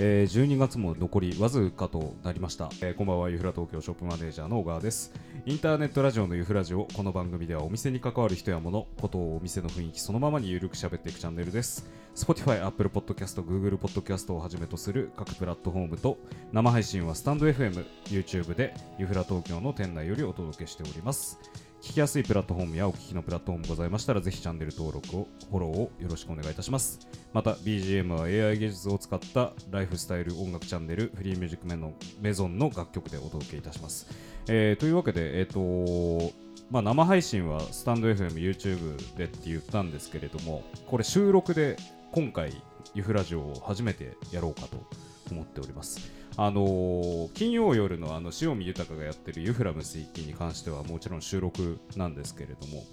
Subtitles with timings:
[0.00, 3.30] えー、12月も残りわずかとなりました、えーこんばんは。
[3.30, 5.12] ユフラ東京ショップマネージャーの小川です。
[5.44, 11.84] インターネットラジオのユフラジオこの番組ではお店に関わる人や物ことをお店の雰囲気そのままにゆるく喋っていくチャンネルです。
[12.14, 16.16] Spotify、Apple Podcast、Google Podcast をはじめとする各プラットフォームと
[16.52, 21.40] 生配信はスタンド FM、YouTube でユフラ東京の店内よりお届けしております。
[21.80, 27.06] 聞きやすいプラットフォームやお聞きのプラットフォームございましたらぜひチャンネル登録をフォローをよろしくお願いいたします。
[27.32, 34.08] また BGM は AI 技術を使ったライフスタイル音楽チャンネルフリーミュージックメのメゾンの楽曲でお届けいたします、
[34.48, 36.32] えーというわけでえっ、と
[36.70, 41.76] まあ、生配信はスタンド FM、YouTube でって言ったんですけれどもこれ収録で
[42.12, 42.62] 今回
[42.94, 44.84] ユフラジオを初めてやろうかと
[45.30, 46.17] 思っております。
[46.40, 52.84] あのー金曜夜のあの塩見豊がやってるユフラムス一気に関してはもちろん収録なんですけれども、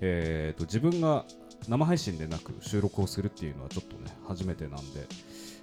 [0.00, 1.26] えー、と自分が
[1.68, 5.06] 生配信でなく収録をするっていうのはちょっとね初めてなんで、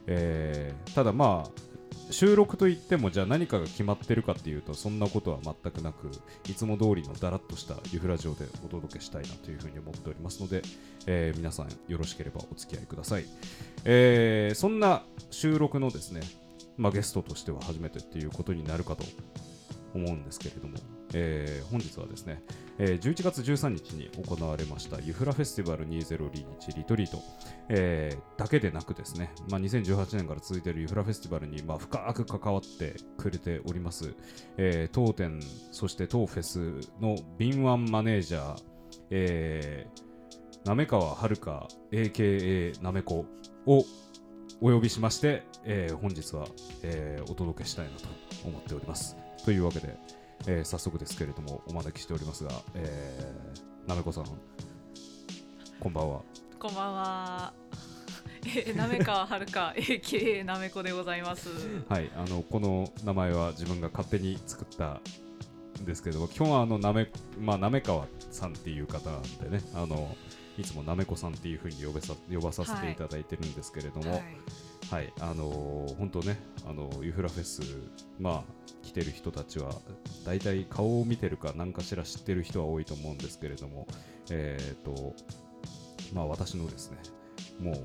[0.07, 1.73] えーただまあ
[2.11, 6.11] 収録といってもじゃあ何かが決まってるかっていうとそんなことは全くなく
[6.47, 10.61] いつも通りのだらっとしたユフラジオでお届けしたいなというふうに思っておりますので、
[11.07, 13.25] えー皆さんよろしければお付き合いください、
[13.85, 16.21] えーそんな収録のですね、
[16.77, 19.03] まあ、ゲストとしては初めてっていうことになるかと
[19.93, 20.77] 思うんですけれども、
[21.13, 22.41] えー本日はですね、
[22.77, 27.19] えー11月13日に行われましたユフラフェスティバル2021リトリート、
[27.69, 34.13] えーだけでなくですね、まあ、2018年から続いているユフラフェスティバルに、まあ、深く関わってくれております、
[34.57, 35.39] えー当店
[35.71, 36.59] そして当フェス
[36.99, 38.63] の敏腕マネージャー、
[39.11, 43.25] えー、滑川遥 AKA なめこ
[43.65, 43.85] を
[44.61, 46.47] お呼びしまして、えー本日は、
[46.83, 48.07] えーお届けしたいなと
[48.45, 49.15] 思っております。
[49.45, 49.95] というわけで、
[50.47, 54.25] えー早速ですけれどもお招きしておりますが、えー、なめこさん
[55.79, 56.21] こんばんは。
[56.59, 57.53] こんばんは。
[58.45, 61.49] えー、なめかはるか AKA なめこでございます。
[61.89, 65.01] はい、あのこの名前は自分が勝手に作った
[65.81, 67.09] んですけども、今日はあのなめ
[67.39, 70.15] まあなめかわさんっていう方なんでね、あの
[70.57, 74.23] いつもなめこさんっていうふうに呼べさ呼ばさせていただいてるんですけれども、はい、
[74.91, 77.61] はい、あのー本当ね、あのユフラフェス、
[78.19, 79.73] まあ、来てる人たちは、
[80.25, 83.87] 大体顔を見てるか、何かしら知ってる人は多いと思うんですけれども、
[84.29, 85.15] えっ、と、
[86.13, 86.97] まあ、私のですね、
[87.59, 87.83] もう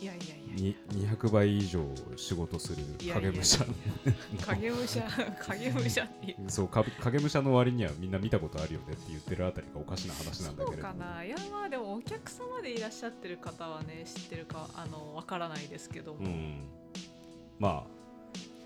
[0.00, 0.36] いやいやいや。
[0.56, 1.84] に200倍以上
[2.16, 3.64] 仕事する影武者、
[4.46, 5.02] 影武者、
[5.38, 6.50] 影武者っていう。
[6.50, 10.94] そうか影武者の割にはみんな見たことあるよねって言ってるあたりがおかしな話なんだそうけれども。
[10.94, 11.24] かな。
[11.24, 16.20] いやまあでもお客様でいらっしゃってる方はね知ってるかあのわからないですけども。
[16.20, 16.60] うん、
[17.58, 17.96] まあ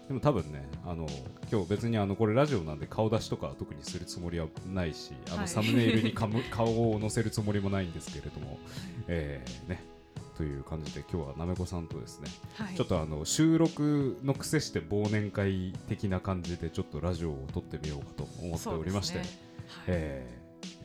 [0.09, 1.07] でも多分ねあの
[1.53, 8.59] 今日別にあのこれラジオなんで顔出しとかは特にするつもりはないしあのはいサムネイルにかむ顔を載せるつもりもないんですけれども、
[9.07, 10.00] えーね
[10.37, 12.75] という感じで今日はなめこさんとですね、はい。
[12.75, 19.39] ちょっとあの収録の癖して忘年会的な感じでちょっとラジオを撮ってみようかと思っておりまして、そうですね
[19.87, 20.41] えー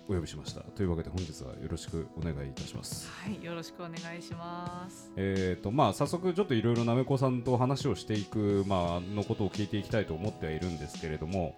[0.08, 3.10] お呼びしましたというわけで本日はよろしくお願いいたします。
[3.10, 5.12] はい、はい、よろしくお願いします。
[5.16, 11.56] えーとまあ、早速、ちょっといろいろなめこさんと話をしていく、まあのことを聞いていきたいと思ってはいるんですけれども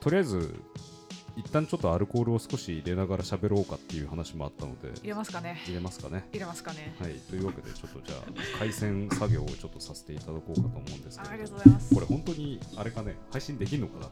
[0.00, 0.54] とりあえず
[1.36, 5.60] 一旦ちょっとアルコールを少し入れながら喋ろうかっていう話もあったので入れますかね。
[5.64, 6.28] 入れますかね。
[6.32, 6.94] 入れますかね。
[7.00, 12.00] はい、というわけでちょっとじゃあ回線作業をちょっとさせていただこうかと思うんですあありがとうございますこ。
[12.00, 14.10] れ本当にあれかね配信できるのか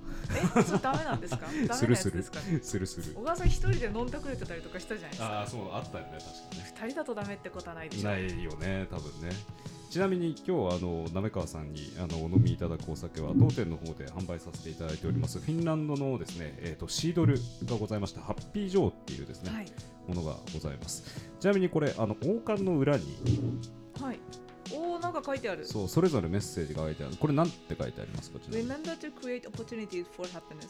[0.57, 1.47] え、 それダメなんですか？
[1.75, 2.23] するする
[2.63, 5.41] するする小川さん一人で飲んでくれてたりとかしたじゃないですか。
[5.41, 8.09] ああそうあったよね確かね二人だとダメってことはないでしょ。
[8.09, 9.31] ないよね、多分ね。
[9.91, 19.67] ちなみに今日あの滑川さんにあのお飲みいただくお酒は当店の方で販売させていただいておりますフィンランドのですね、えー、とシードルがございましてハッピージョーっていうですね、はい。
[20.07, 23.05] ものがございますちなみにこれあの王冠の裏に
[24.01, 24.21] はい。
[24.73, 25.67] おお、なんか書いてある。
[25.67, 30.69] そうそれぞれメッセージが書いてあるこれなんて書いてありますか？Remember to create opportunities for happiness.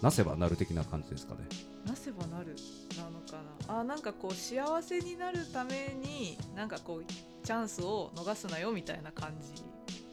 [0.00, 1.40] なせばなる的な感じですかね
[1.84, 2.54] なせばなる
[2.96, 7.04] なのかなあなんかこう幸せになるためになんかこう
[7.48, 9.62] チャンスを逃すなよみたいな感じ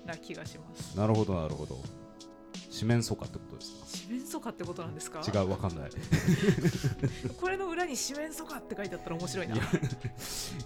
[0.05, 0.97] な気がします。
[0.97, 1.75] なるほどなるほど。
[2.71, 3.85] 四面楚歌ってことですか？
[4.07, 5.21] 四面楚歌ってことなんですか？
[5.27, 5.89] 違うわかんない。
[7.41, 9.55] これの裏に四面楚歌って書いてあったら面白いな。
[9.57, 9.59] い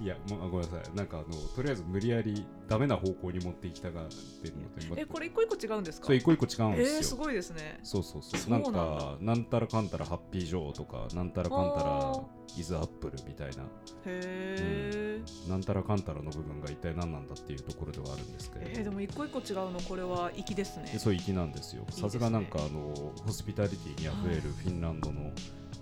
[0.05, 0.95] やもうあごめんなさい。
[0.95, 6.05] なんかあのとりあえず無理やりダメな方向に持っていきたがってるのでまえこれ一個一個違うんですか？
[6.05, 7.79] そう一個一個違うんですよ、えー、すごいですね。
[7.81, 8.39] そうそうそう。
[8.39, 12.21] そうなんかなんたらかんたらハッピージョーとかなんたらかんたらあ
[12.57, 13.63] イズアップルみたいな。
[14.05, 15.49] へー。
[15.49, 20.89] なんたらかんたらの部分が一体何なんだっていうところではあるんですけれど、えー、でも一個一個違うのこれは粋ですね。
[20.91, 21.85] でそう粋なんですよ。
[21.89, 22.93] さすがなんかあの
[23.25, 25.31] ホスピタリティにあふれるフィンランドの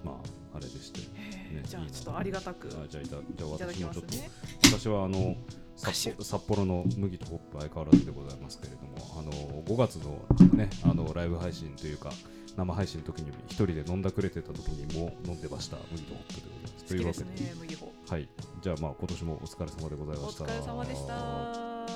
[0.03, 0.21] ま
[0.53, 4.29] ああれでして、ね、じゃあちょっとありがたくあじゃあいたじゃあ私もちょっと、ね。
[4.63, 5.35] 私はあの
[5.75, 9.31] 札幌札幌の麦とホップ相変わらずでございますけれどもあの
[9.63, 10.19] 5月の
[10.57, 12.11] ねあのライブ配信というか
[12.57, 15.77] 生配信の時に一人で飲んだくれてた時にも飲んでました。
[15.91, 17.25] 麦とホップでございますというわけで。
[17.25, 17.91] ね麦穂。
[18.09, 18.29] はい。
[18.61, 21.87] じゃあまあ今年もお疲れ様でございおました疲れ様でした。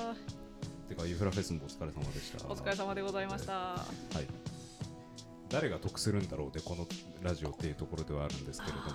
[0.88, 2.46] てかユフラフェスもお疲れ様でした。
[2.48, 3.52] お疲れ様でございました。
[3.52, 3.86] は
[4.20, 4.26] い。
[5.48, 6.86] 誰が得するんだろうでこの
[7.20, 8.86] ラジオっていうところではあるんですけれども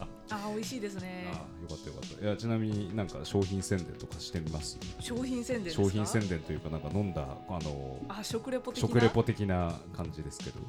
[0.36, 1.30] あー美味しいですね。
[1.32, 2.24] ああよかったよかった。
[2.24, 4.78] いやちなみになんか商品宣伝とかしてみます？
[5.00, 5.82] 商品宣伝ですか？
[5.84, 8.88] 商品宣伝というかなんか飲んだあのあ食レポ的な？
[8.88, 10.60] 食レポ的な感じですけど。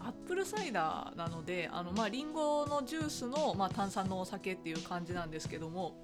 [0.00, 5.96] アップルサイダーなのであのまあリンゴのジュースのまあ炭酸のお酒っていう感じなんですけども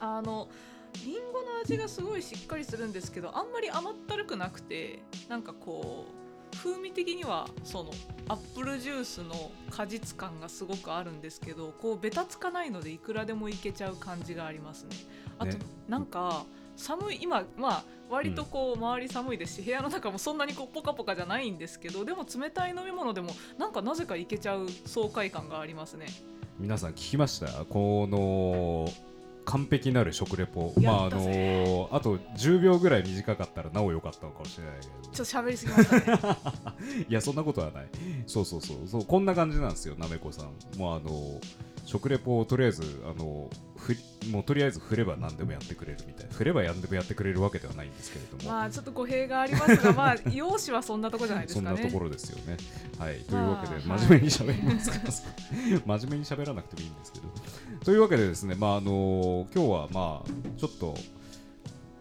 [0.00, 0.48] あの
[1.04, 6.23] リンゴの味がすごいしっかりするんですけどあんまり甘ったるくなくてなんかこう
[6.54, 7.90] 風味的にはその
[8.28, 14.96] アップルジュースの果実感がすごくあるんですけどこうベタつかないのでいくらでもいけちゃう感じがありますね。
[15.38, 15.58] あと、ね
[15.88, 16.44] なんか
[16.76, 26.06] 寒い今まあ割とこう周り寒いですし、部屋の中もそんなにこうポカポカじゃないんですけどでも冷たい飲み物でもなんかなぜかいけちゃう爽快感がありますね。
[26.58, 27.64] 皆さん聞きました？
[27.64, 28.88] この
[29.44, 30.72] 完璧なる食レポ。
[30.80, 34.92] まああのあと10秒ぐらい短かったらなお良かったのかもしれないけど。
[35.12, 36.36] ちょっと喋りすぎましたね。
[37.08, 37.86] いやそんなことはない。
[38.26, 38.88] そうそうそう。
[38.88, 40.78] そうこんな感じなんですよなめこさん。
[40.78, 41.40] もうあの
[41.84, 43.94] 食レポをとりあえずあのふ
[44.30, 51.76] もうとりあえず振れば何でもやってくれるみたいな振れば何でもやってくれるわけではないんですけれども、まあちょっと語弊がありますが、まあ 容姿はそんなとこじゃないですかね。
[51.76, 52.56] そんなところですよね。
[52.98, 57.24] はい、というわけで、まあ真面目に喋りますから、真面目に喋らなくてもいいんですけど。
[57.84, 60.96] というわけでですね、まああの今日はまあちょっと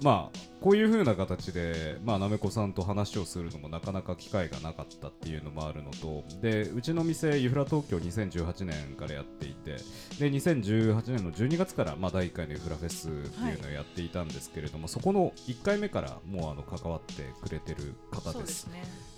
[0.01, 9.71] まあこういう風な形で、まあ、なめこさんと話をするのもなかなか機会がなかったっていうのもあるのとでうちの店ユフラ東京2018年からやっていて
[10.19, 13.17] で2018年の12月から、まあ、第1回のユフラフェスって
[13.51, 18.69] いうのをやっていたんですけれども、そこの1回目からもうあの関わってくれてる方です。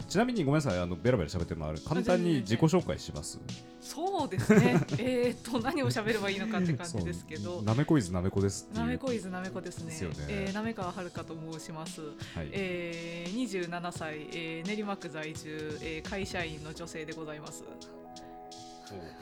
[0.08, 3.40] ちなみにごめんなさいあのベラベラ喋ってもある簡単に自己紹介します？
[3.82, 4.80] そうですね。
[4.98, 7.62] えーっと何を喋ればいいのかって感じですけど。
[7.62, 9.86] なめこいずなめこですなめこいずなめこですね。
[9.86, 12.02] ですよねえーなめかわはるかと申します。
[12.02, 12.08] は
[12.44, 12.50] い。
[12.52, 17.64] えー、27歳、えー練馬区在住、えー会社員の女性でございます。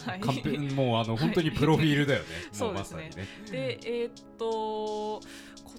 [0.05, 0.73] はい。
[0.73, 3.09] もうあの本当にプロフィールだよね、も そうですね。
[3.15, 3.27] ね。
[3.51, 5.21] で、えーっと今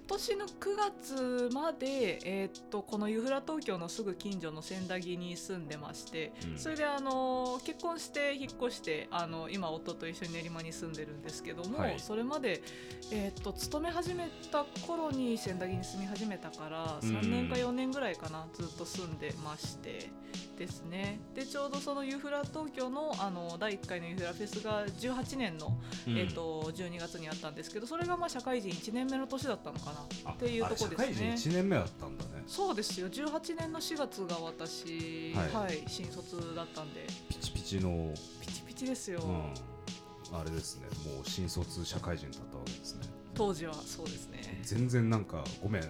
[0.06, 6.58] 年の9月まで、えーっとこのユフラ東京のすぐ近所の千駄木に住んでまして、うん。
[6.58, 11.98] それであの結婚して引っ越してあの今夫と一緒に練馬に住んでるんですけども、はい。
[11.98, 12.62] それまで、
[13.10, 17.08] えーっと勤め始めた頃に千駄木に住み始めたからうん。
[17.08, 20.10] 3年か4年ぐらいかなずっと住んでまして
[20.58, 21.20] ですね。
[21.34, 26.18] でちょうどそのユフラ東京のあの第1回のユフラフェスが18年のうん。
[26.18, 29.93] えー、と12月にあったんですけどそれがまあ社会人1年目の年だったのかな
[30.24, 30.96] あっていうとこですね。
[30.96, 32.30] 社会人1年目だったんだね。
[32.46, 33.08] そうですよ。
[33.08, 37.06] 18年の4月が私、ははいい新卒だったんで。
[37.28, 40.86] ピチピチの、ピチピチですよ、うん、あれですね。
[41.10, 43.24] もう新卒社会人だったわけですね。
[43.34, 44.60] 当時はそうですね。
[44.62, 45.82] 全然なんかごめん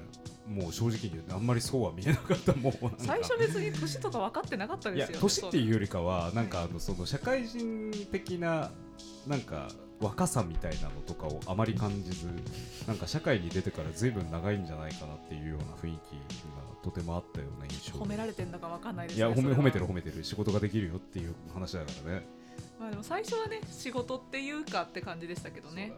[0.49, 5.17] もう正直に言うとあんまりそうは見えなかったもう最初別に年とか分かってなかったですよ。
[5.17, 8.71] ね年っていうよりかはなんかあのその社会人的な
[9.27, 9.69] なんか
[10.05, 12.29] 若さみたいなのとかをあまり感じず
[12.87, 16.21] なんか社会に出てからずいぶん長いんじゃないかなっていうような雰囲気が
[16.83, 17.99] とてもあったような印象。
[17.99, 22.27] 褒められてんだか分かんないですいや褒め褒めてる褒めてる仕事ができるよっていう話だからね。
[22.79, 25.93] まあでも最初はね仕事っていうかって感じでしたけどね。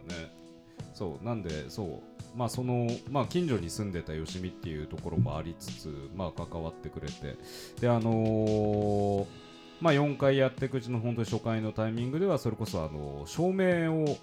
[0.93, 2.37] そうだねなんでそう。
[2.37, 7.35] まあそのまあ近所に住んでたよしみっていうところもありつつまあ関わってくれて。
[7.81, 9.46] であのー
[9.81, 14.17] まあ4回やっていくうちの本当に初回のタイミングではそれこそあの照明を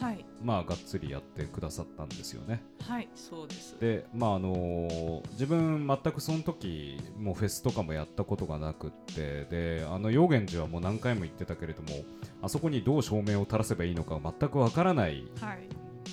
[0.00, 0.24] はい。
[0.42, 2.60] まあがっつりやってくださったんですよね。
[2.84, 3.76] はいそうです。
[3.80, 11.88] でまああのー自分全くその時もうフェスとかもやったことがなくってであの陽源寺はもう何回も行ってたけれども
[12.42, 15.68] あそこにどう照明を垂らせばいいのか全くわからないはい。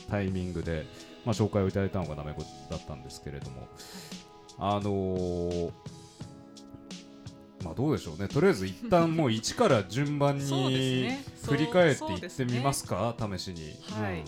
[0.07, 0.85] タイミングで、
[1.25, 3.67] まあ、紹介をいただいたのがなめこだったんですけれども。
[4.59, 5.71] あのー
[7.63, 8.27] まあどうでしょうね。
[8.27, 11.23] とりあえず一旦もう1から順番にね。
[11.45, 13.15] 振り返っていってみますか。
[13.19, 14.19] 試しに、はい。
[14.19, 14.25] うん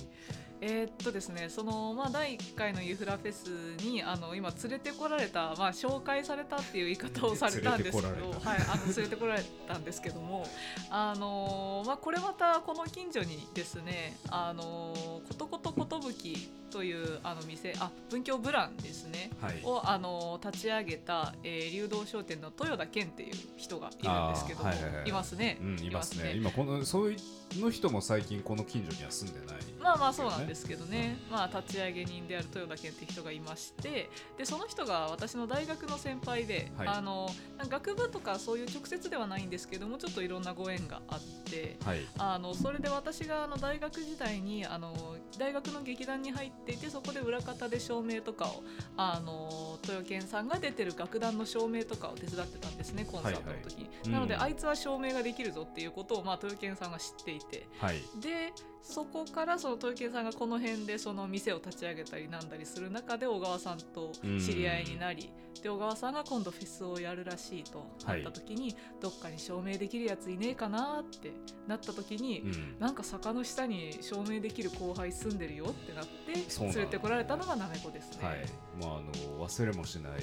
[0.62, 3.50] えーっとですねその、まあ、第1回のユフラフェス
[3.84, 10.46] にあの今連れてこられた、まあ、紹介されたっていう言い方をされたんですけど連れてこらはい、あの連れてこられたんですけども、
[10.90, 14.94] あのまあ、これまたこの近所にですね「あの
[15.28, 19.62] ことことことぶき」というあの店あ文京ブランですねはい。
[19.64, 25.12] をあの立ち上げた、えー、流動商店の豊田健っていう人がいるんですけども、はいはいはい。
[25.12, 25.58] ますね。
[25.62, 26.34] うん、いますね。
[26.34, 36.88] い今このそういうの人も最近この近所には住んでない、まあまあそうなんですけどね、まあ、立ち上げ人である豊田健っていう人がいましてでその人が私の大学の先輩で、はい。
[36.88, 37.30] あの
[37.70, 42.00] 学部とかそういう直接ではないんですけどもちょっといろんなご縁があってはい。
[42.18, 44.94] あのそれで私があの大学時代にあの
[45.38, 48.64] 大学の劇団に入っていてそこで裏方で照明とかを
[48.98, 53.82] あの豊健さんが出てる楽団の照明とかを手伝ってたんですねコンサートの時。
[53.82, 57.68] に、うんなので、あいつは照明ができるぞっていうことを、まあ、豊健さんが知っていて。
[57.80, 58.02] はい。
[58.20, 67.86] でそこからその豊健さんがこの辺でその店を立ち上げたりなんだりする中で小川さんと知り合いになり、で小川さんが今度フェスをやるらしいと。
[68.06, 71.32] なった時に、どっかに証明できるやついねえかなって
[71.68, 72.80] なった時に、うん。
[72.80, 76.34] なんか坂の下に証明できる後輩住んでるよってなって
[76.64, 78.26] 連れてこられたのがなめこですね。
[78.26, 78.46] はい。
[78.82, 80.14] まあ、あの忘れもしない、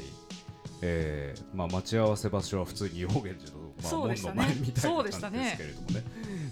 [0.80, 6.04] えーまあ、待ち合わせ場所は普通に陽源寺の、まあ、門の前みたいな感じですけれどもね。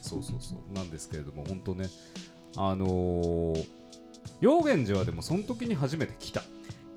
[0.03, 0.73] そうそうそう。
[0.75, 1.89] なんですけれども本当ね
[2.57, 3.67] あのー、
[4.41, 6.43] 陽源寺はでもその時に初めて来た。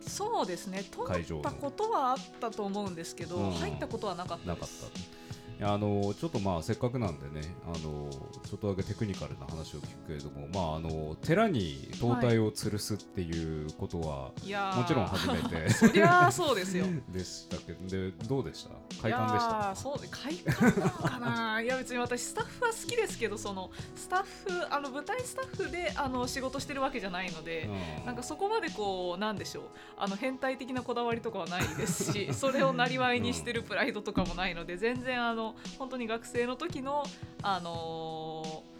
[0.02, 0.84] そうですね。
[0.84, 3.52] 通会場のったことはあったと思うんですけど、うん。
[3.52, 4.86] 入ったことはなかったなかです。
[4.86, 5.00] った。
[5.00, 5.19] いや
[5.62, 8.10] あのちょっとまあせっかくなんでねあの
[8.48, 14.78] ちょっとだけテクニカルな話を聞くけれども、まあ、あの寺に灯体を吊るすっていうことは、いやー。
[14.78, 16.86] もちろん初めて そりゃあそうですよ。
[17.10, 19.02] でしたけどでどうでした？
[19.02, 19.56] 快感でした？
[19.72, 21.62] ーそうで快感なのかな？
[21.62, 28.06] いや別に私スタッフは好きですけどそのスタッフあの舞台スタッフであの仕事してるわけじゃないので、うん。
[28.06, 29.64] なんかそこまでこうなんでしょう。
[29.98, 37.04] あの変態的なこだわりとかはないですしそれをなりわいにしてるプライドとかもないので全然あの本当に学生の時の
[37.42, 38.79] あのー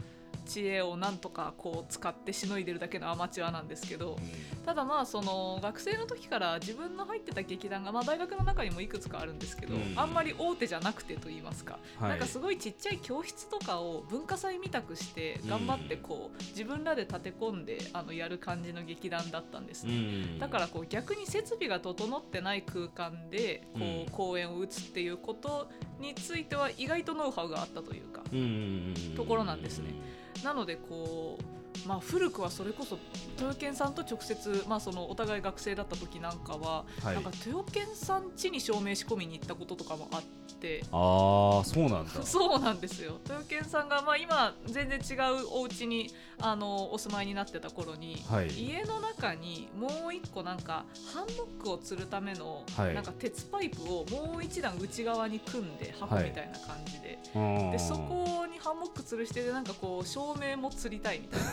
[0.50, 4.18] 知恵をなんとかこう使ってしのいでるだけのアマチュアなんですけど、
[4.66, 9.94] ただまあその学生の時から自分の入ってた劇団が、まあ、大学の中にもいくつかあるんですけど、うん。
[9.96, 12.10] あんまり大手じゃなくてと言いますか、はい。
[12.10, 19.94] なんかすごいちっちゃい教室とかを文化祭みたくして頑張ってこう、自分らで立て込んであのやる感じの劇団だったんですね。
[19.94, 20.40] うん。
[20.40, 28.94] だからこう逆に設備が整ってない空間でこう公演を打つっていうことについては意外とノウハウがあったというかうん。
[29.16, 29.94] ところなんですね
[30.44, 32.98] なのでこうまあ古くはそれこそ
[33.38, 37.16] 豊健さんと直接、まあ、そのお互い学生だった時なんかは、はい。
[37.16, 40.22] なんか豊健さん家に証明仕込みに行ったこととかもあっ
[40.60, 40.84] て。
[40.92, 42.22] ああそうなんだ。
[42.24, 43.20] そうなんですよ。
[43.24, 48.48] 豊健さんが、まあ、今全然違うお家にあのお住まいになってた頃に、はい。
[48.50, 52.94] 家の中にもう一個なんかハンモックを吊るための、はい。
[52.94, 61.46] なんか鉄パイプをもう一段内側に組んで箱みたいな感じで、ででそこにハンモック吊るしてでなんかこう照明も吊りたいみたいな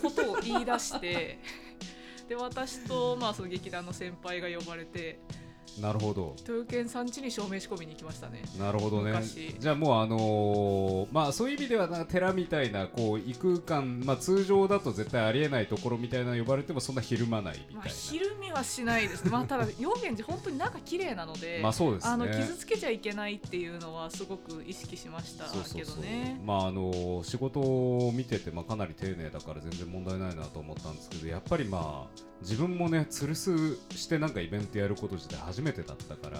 [0.00, 1.38] ことを言い出して
[2.28, 5.20] で私と、まあ、その劇団の先輩が呼ばれて
[5.80, 6.34] なるほど。
[6.46, 8.42] 豊健さん家に照明仕込みに行きましたね。
[8.58, 9.12] なるほどね。
[9.12, 9.54] 昔。
[9.58, 22.12] じゃあもうあのーまあそういう意味ではな寺みたいなこう異空間まあ通常だと絶対ありえないところみたいなの呼ばれてもそんなひるまないみまあ、たいひるみはしないですね、まあ、ただ陽源寺本当に中綺麗なので、なまあそうですね。
[22.12, 25.44] あの傷つけちゃいけないっていうのはすごく意識しました
[25.74, 26.40] けどね。
[26.44, 36.38] まああの仕事を見てて、まあ、かなり丁寧だから全然問題ないなと思ったんですけどやっぱりまあ自分もね吊るすしてなんかイベントやること自体初めてだったから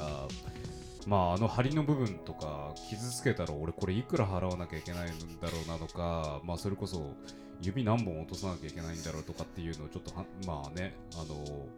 [1.07, 7.15] まああの梁の部分とか傷つけたら俺これいくら払わなきゃいけないんだろうなとかまあそれこそ
[7.63, 11.69] 指何本落とさなきゃいけないんだろうとかっていうのをちょっとはまあねあの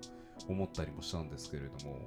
[0.49, 1.99] 思ったりもしたんですけれども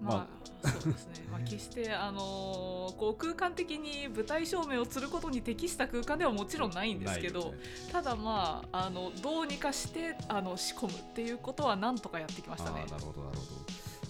[0.00, 0.28] ま
[0.62, 1.14] あ、そうですね。
[1.30, 7.58] まあ、決して、あのーこう空間的に舞台照明をすることに適した空間ではもちろんないんですけど、ね
[7.90, 12.84] ただまあ、あのどうにかしてあの仕込むっていうことはなんとかやってきましたね。
[12.90, 13.63] なるほどなるほど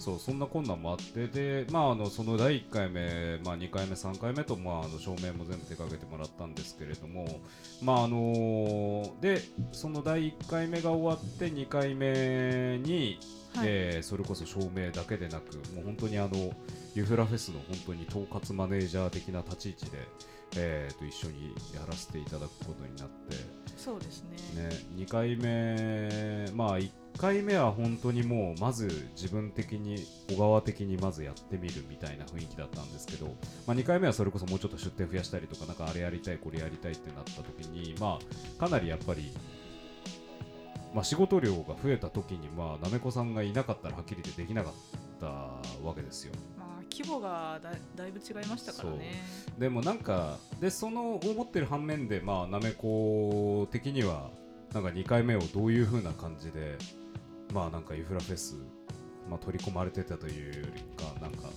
[0.05, 7.39] そうそんな困難もあってで、まあ、あのその第1回目、まあ、2回目3回目と、まあ、あの照明も全部手掛けてもらったんですけれども、
[7.81, 13.19] まああのでその第1回目が終わって2回目に、
[13.55, 16.51] はいえーそれこそ照明だけでなくもう本当にあの
[16.93, 19.91] ユフラフェスの本当に統括マネージャー的な立ち位置で、
[20.57, 23.64] えーと一緒にやらせていただくことになって。
[23.75, 24.29] そうですね。
[24.63, 33.27] ね、2回目、まあ1回目は本当にもうまず自分的に小川的にまずやってみるみたいな雰囲気だったんですけど、
[33.67, 39.31] まあ、2回目はそれこそもうちょっと出店増やしたりとかなんかあれやりたいこれやりたいってなった時にまあかなりやっぱり
[40.93, 44.73] まあ、仕事量が増えた時にまあなめこさんがいなかったらはっきり言ってできなかっ
[45.19, 45.25] た
[45.85, 46.31] わけですよ
[46.97, 49.21] 規模がだだいぶ違いましたからね。
[49.57, 54.29] でもなんかでその思ってる反面でまあなめこ的には
[54.73, 56.77] なんか2回目をどういう風な感じで
[57.53, 58.55] まあなんかユフラフェス、
[59.29, 61.49] まあ、取り込まれてたというよりかなんか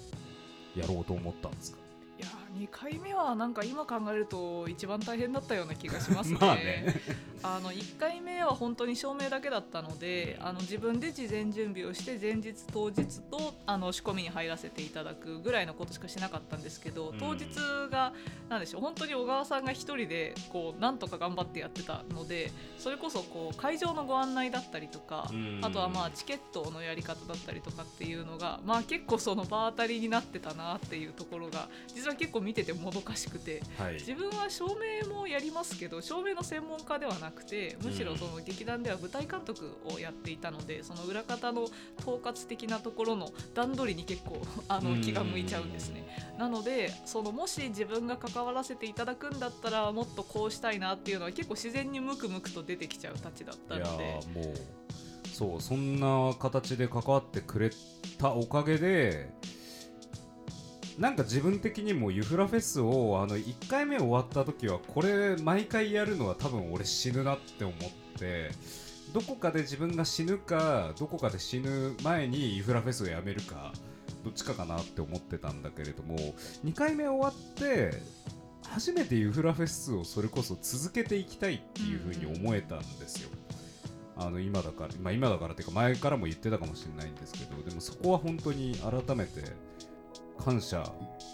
[0.77, 1.79] やろうと思ったんですか？
[2.19, 6.39] いや2回目はなんか今考えると一番大変だったような気がしますね。
[6.41, 7.01] まあね。
[7.41, 17.19] あの1回目は本当に証明だけだったのであの自分で事前準備をして前日当日とあの仕込みに入らせていただくぐらいのことしかしなかったんですけどうん。
[17.19, 17.47] 当日
[17.91, 18.13] が
[18.49, 25.61] なんでしょう本当に小川さんが一人でこうなんとか頑張ってやってたのでそれこそこう会場のご案内だったりとかうん。
[25.63, 34.67] あとはまあチケットのやり方だったりとかっていうのがまあ結構その場当たりになってたなっていうところが実は結構見ててもどかしくてはい自分は照
[35.03, 41.65] 明もやりますけど照明の専門家ではなくてむしろその劇団では舞台監督をやっていたのでその裏方の
[41.99, 46.07] 統括的なところの段取りに結構 あうんの気が向いちゃうんですね。
[46.39, 54.21] なのでそのもし自分が関わらせていただくんだったらもっとこうしたいなっていうのは結構自然にムクムクと出てきちゃうたちだったので。
[54.35, 54.55] ーもう
[55.39, 57.71] そうそんな形で関わってくれ
[58.19, 59.31] たおかげで
[60.99, 68.51] なんか自分的にもユフラフェスをあの1回目終わった時はこれ毎回やるのは多分俺死ぬなって思って
[69.13, 73.73] どこかで自分が死ぬかどこかで死ぬ前にユフラフェスをやめるか
[74.25, 76.17] どっちかかなって思ってたんだけれども
[76.65, 77.93] 2回目終わって
[78.67, 83.31] 初めてユフラフェスをそれこそ続けていきたいっていうふうに思えたんですよ。
[84.17, 89.45] あの今だから、まあ、今だからっていうか前からも言ってたかもしれないんですけどでもそこは本当に改めて
[90.45, 90.83] 感謝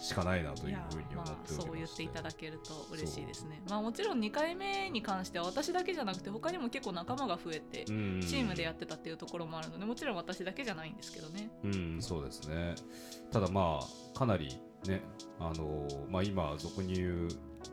[0.02, 3.62] しかないなというふうに思まあっておりまそう言っていただけると嬉しいですね。
[3.68, 11.50] まあもちろん2回目に関しては私だけじゃなくて他にも結構仲間が増えてうんチームでやってたっていうところもあるのでもちろん私だけじゃないんですけどね。
[11.64, 12.74] うん、そうですね。
[13.30, 15.02] ただまあ、かなりね、
[15.40, 17.28] あのーまあ今、俗に言う、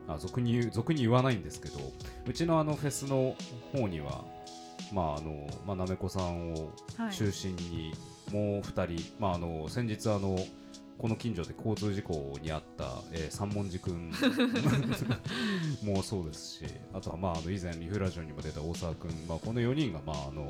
[0.08, 1.78] あ俗に言う、俗に言わないんですけど、
[2.26, 3.36] うちのあのフェスの
[3.72, 4.24] 方には、
[4.92, 7.12] まああの、まあ、なめこさんをはい。
[7.12, 7.92] 中心に、
[8.32, 10.36] もう2人、まああの、先日あの、
[11.02, 14.12] この近所で交通事故にあった、えー三文字くん
[15.82, 20.48] もそうですし、あとは、まあ、あの以前、リフラジオにも出た大沢くん、まあ、この4人が、まあ、あの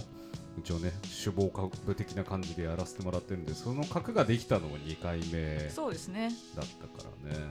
[0.59, 0.93] 一応ね、
[1.25, 6.31] 首謀格的な感じでやらせてもらってるんで、その格ができたのも2回目そうですね。
[6.55, 7.47] だったからね。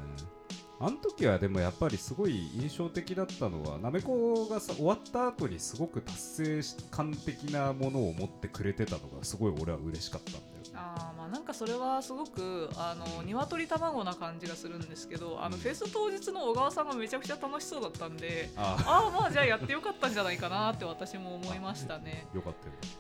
[0.80, 6.62] あの時はでもやっぱりすごい印象的だったのは、なめこがさ終わった後にすごく達成
[6.92, 10.52] 感的なものを持ってくれてたのがすごい俺は嬉しかったんだよね。
[10.76, 19.12] あなんかそれはすごくあの鶏卵な感じがするんですけどあのうんフェス当日の小川さんがめちゃくちゃ楽しそうだったんでああ。
[19.16, 22.28] あまあじゃあやってよかったんじゃないかなって私も思いましたね。
[22.36, 22.54] よかっ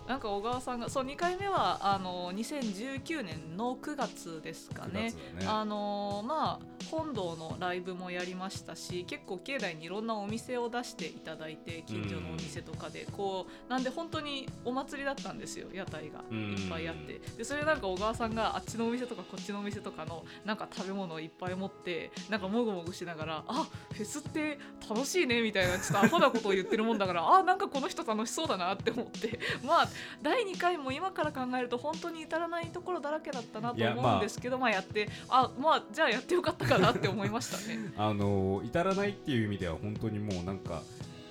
[0.06, 0.10] た。
[0.10, 5.14] なんか小川さんがそう2回目はあの2019年の9月ですかね。
[5.38, 5.48] 9月だね。
[5.48, 16.24] あのまあ本堂のライブもやりましたし結構境内にいろんなお店を出していただいて近所のお店とかでこうなんで本当にお祭りだったんですよ屋台が。
[16.30, 16.52] うん。
[16.54, 17.20] いっぱいあって。
[17.38, 29.90] でそれなんか小川さんがあっちのお店とかこっちのお店とかのなんか食べ物をいっぱい持ってなんかもぐもぐしながらあフェスって楽しいねみたいなちょっとアホなことを言ってるもんだからあなんかこの人楽しそうだなって思って まあ
[30.22, 37.92] 第2回も今から考えると本当に至らないところだらけだったなと思うんですけどまあやってあまあじゃあやってよかったかなって思いましたね。
[37.98, 40.84] あの至らないっていう意味では本当にもうなんか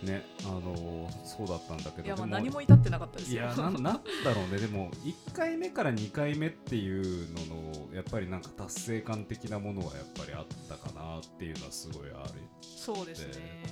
[0.02, 3.42] ねあのそうだったんだけどいやまあで何も至ってなかったですよ。
[3.42, 3.92] いやなんなんだ
[4.34, 4.58] ろうね。
[4.58, 12.40] でも1回目から2回目っていうののやっぱりなんか達成感的なものはやっぱりあったかなっていうのはすごいある。
[12.60, 13.64] そうですね。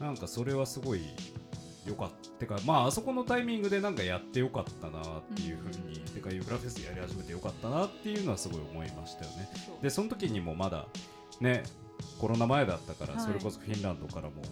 [0.00, 1.02] なんかそれはすごい
[1.86, 2.30] よかった。
[2.40, 6.04] てかまああそこのタイミングでなんかやってよかったなっていうふうに、うん。
[6.06, 9.50] てかユーフラフェスやり始めてよかったなっていうのはすごい思いましたよね。
[9.66, 9.82] そう。
[9.82, 10.86] でその時にもまだ
[11.40, 11.62] ね
[12.18, 13.24] コロナ前だったから、はい。
[13.24, 14.42] それこそフィンランドからも、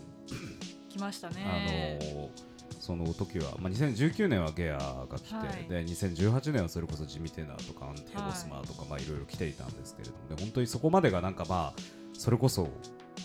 [0.92, 1.98] 来ましたあね。
[2.14, 5.68] のーその時は、まあ、2019年はゲアが来て、はい。
[5.68, 11.81] で2018年はそれこそジミテナーとかアンティアボスマーとか、まあいろいろ来ていたんですけれども、で本当にそこまでがなんかまあ
[12.12, 12.68] それこそ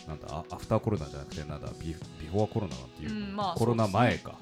[0.07, 1.93] なんだあアフターコロナじゃなくてなんだビビ
[2.27, 4.35] フォーコロナっていう、うんまあコロナ前か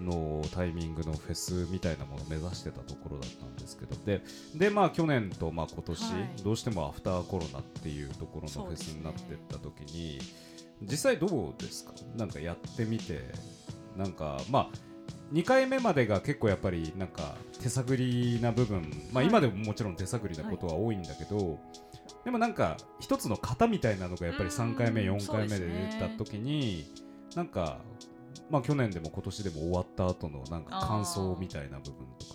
[0.00, 4.22] のタイミングのフェスみたいなものを目指してたところだったんですけどで
[4.56, 6.42] でまあ去年とまあ今年、はい。
[6.42, 10.18] どうしてもアフターコロナっていうところのフェスになってった時に、
[10.82, 11.92] 実際どうですか？
[12.16, 13.20] なんかやってみて。
[13.96, 14.68] なんかまあ
[15.32, 18.82] 2回目までが結構やっぱりなんか手探りな部分。
[19.12, 19.26] まあはい。
[19.26, 21.58] 今でももちろん手探りなことは多いんだけど、
[22.24, 26.90] でもなんか一つの型みたいなのがやっぱり3回目うん4回目で出た時に
[27.34, 27.78] なんか
[28.48, 32.34] まあ去年でも今年でも終わった後のなんか感想みたいな部分とか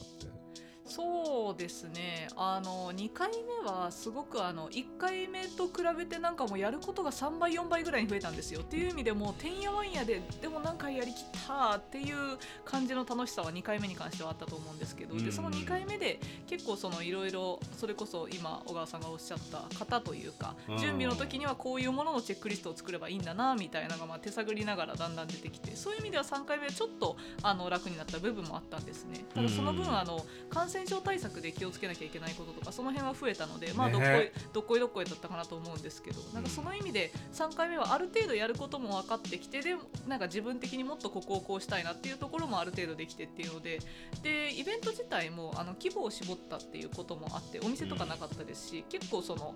[0.87, 2.27] そうですね。
[2.35, 8.61] あの2回目はすごくあの1回目と比べてなんかもうやることが3倍4倍ぐらいに増えたんですよ。
[8.61, 20.77] っていう意味でもてんやわんやででも何回やりきったっていう感じの楽しさは2回目に関してはあったと思うんですけど、うんでその2回目で結構そのいろいろそれこそ今小川さんがおっしゃった方というかうん。
[20.77, 29.25] 準備の時にはこういうもののチェックリストを作ればいいんだなみたいなのがまあ手探りながらだんだん出てきてそういう意味では3回目はちょっとあの楽になった部分もあったんですね。
[29.33, 29.95] ただその分うん。
[29.97, 39.75] あの感染症対策で気をつけなきゃいけないこととかその辺は増えたので、まあ、ねどっこいどっこいどっこいだったかなと思うんですけどなんかその意味で3回目はある程度やることも分かってきてで
[40.07, 43.79] なんか自分的にもっとここをこうしたいなっていうところもある程度できてっていうので
[44.21, 49.55] でイベント自体もあの規模を絞ったっていうこともあってお店とかなかったですし、結構その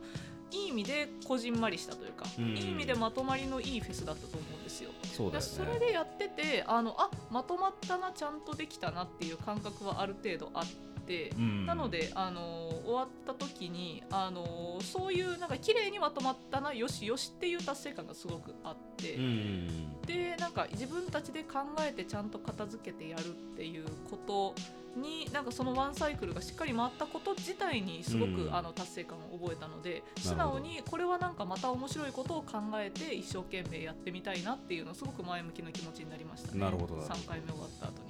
[0.51, 4.89] いい意味でこじんまりしたというか、うんいい意味でまとまりのいいフェスだったと思うんですよ。
[5.03, 10.89] そうだよでそれねでやっててあのあまとまったなちゃんとできたなっていう感覚はある程度あって。
[11.37, 11.65] うん。
[11.65, 24.55] なので、あの終わった時に、あのそういうなんか綺麗にまとまったなよしよしっていう達成感がすごくあって、うんでなんか自分たちで考えてちゃんと片付けてやるっていうこと
[24.99, 28.55] になんかそのワンサイクルがしっかり回ったこと自体にすごく、うん。
[28.55, 36.59] あの達成感を覚えたので素直にこれはなんかまた面白いことを考えて一生懸命やってみたいなっていうのすごく前向きな気持ちになりましたね。
[36.59, 38.08] なるほど3回目終わった後に。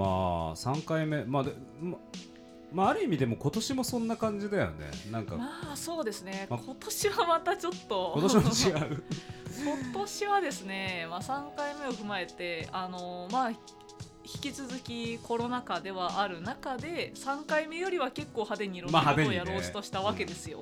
[0.00, 1.24] まあ3回目。
[1.24, 1.98] まあでま
[2.72, 4.90] まあある意味でも今年もそんな感じだよね。
[5.10, 8.12] なんかまあそうですね、ま今年はまたちょっと。
[8.16, 9.04] 今年も違う。
[9.84, 13.52] 今年はですね、まあ、3回目を踏まえてあのまあ
[14.32, 20.60] 引き続きコロナ禍ではある中で3回目よりは結構派手にいろんなことをやろうとしたわけですよ。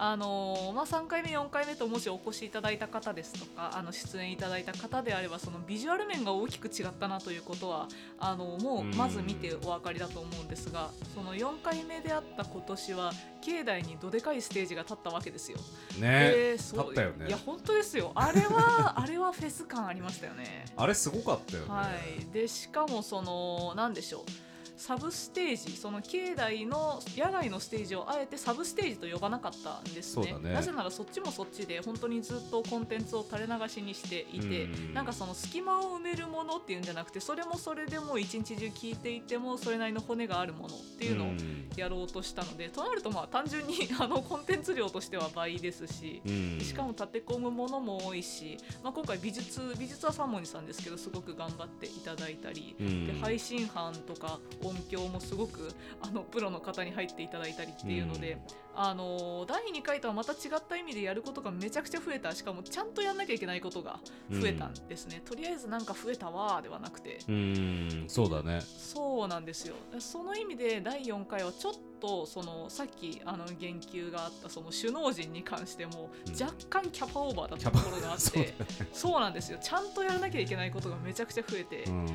[0.00, 7.88] あのまあ、3回目4回目ともしお越しいただいた方ですとかあの出演いただいた方であればそのビジュアル面が大きく違ったなということは
[8.20, 15.58] あのもうまず見てお分かりだと思うんですがその4回目であった今年は境内にどでかいステージが立ったわけですよ。
[15.98, 20.64] ねでそう立ったよねいや本当ですよあれはあれはフェス感ありましたよね。
[20.76, 21.88] あれすごかったよね、は
[22.20, 24.47] い、でしかもその何でしょう
[24.78, 30.36] サブステージその境内の野外のステージをあえてサブステージと呼ばなかったんですね。
[30.40, 30.52] ね。
[30.54, 34.94] なぜならそっちもそっちで本当にずっとコンテンツを垂れ流しにしていて、うん。
[34.94, 41.68] なんかその隙間を埋めるものっていうんじゃなくてそれもそれでもう一日中聞いていてもそれなりの骨があるものっていうのをん。
[41.76, 46.60] やろうとしたので、となるとまあ単純にあのコンテンツ量としては倍ですし、うん。
[46.60, 53.06] しかも立て込むものも多いし、まあ、今回美術美術は三文字さんですけどすごく頑張っていただいたり、うん。
[53.06, 54.38] で配信班とか
[54.68, 55.68] 音響もすごく
[56.00, 58.38] あのプロの方に入っていただいたりっていうので、
[58.80, 62.32] あの第2回とはまた違った意味でやることがめちゃくちゃ増えた。
[62.32, 63.98] しかもちゃんとやんなきゃいけないことが
[64.30, 67.18] 増えたんですね、とりあえずなんか増えたわーではなくて。
[67.28, 68.60] うんそうだね。
[68.60, 69.74] そうなんですよ。
[69.98, 76.40] その意味で第4回はちょっとそのさっきあの言及があったその首脳陣に関してもうん。
[76.40, 78.54] 若干キャパオーバーだったところがあっそうだて、
[78.92, 79.58] そうなんですよ。
[79.60, 82.06] ちゃんとやらなきゃいけないことがめちゃくちゃ増えて、うん。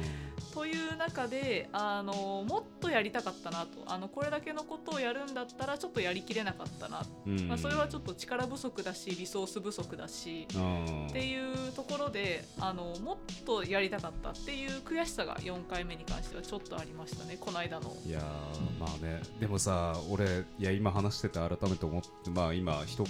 [0.53, 3.83] という中であのもっとやりたかったなと。
[3.87, 7.47] あのこれだけのことをやるんだったらちょっとやりきれなかったな、うん。
[7.47, 11.07] まあ、それはちょっと力不足だしリソース不足だし、うん。
[11.07, 17.93] っていうところであのもっとやりたかったっていう悔しさが4回目に関してはちょっとありましたねこの間の。
[18.05, 19.21] いやーまあね。
[19.39, 20.25] でもさ俺
[20.59, 23.03] いや今話してて改めて思ってまあ今一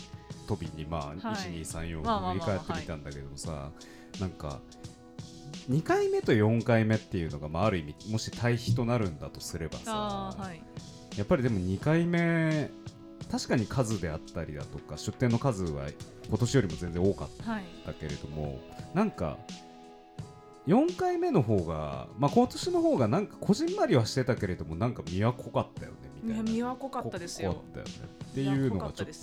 [0.48, 1.64] 飛びにまあはい。
[1.64, 3.72] 1234まあまあまあ振り返ってみたんだけどさ
[4.20, 4.60] なんか
[5.70, 9.94] 2回目と4回目っていうのが、まあ、ある意味もし対比となるんだとすればさ、
[10.38, 10.62] はい。
[11.18, 12.70] やっぱりでも2回目
[13.32, 15.88] 確かに数であったりだとか出店の数は
[16.28, 18.60] 今年よりも全然多かっはいたけれども
[18.94, 19.38] なんか
[20.68, 27.52] 4回目の方が、まあ、今年の方がなんかこじんまりはしてたけれどもなんか魅惑濃かったよねみいやたいな魅惑濃かったですよ。
[27.52, 27.84] よね
[28.32, 29.14] っていうのがちょっと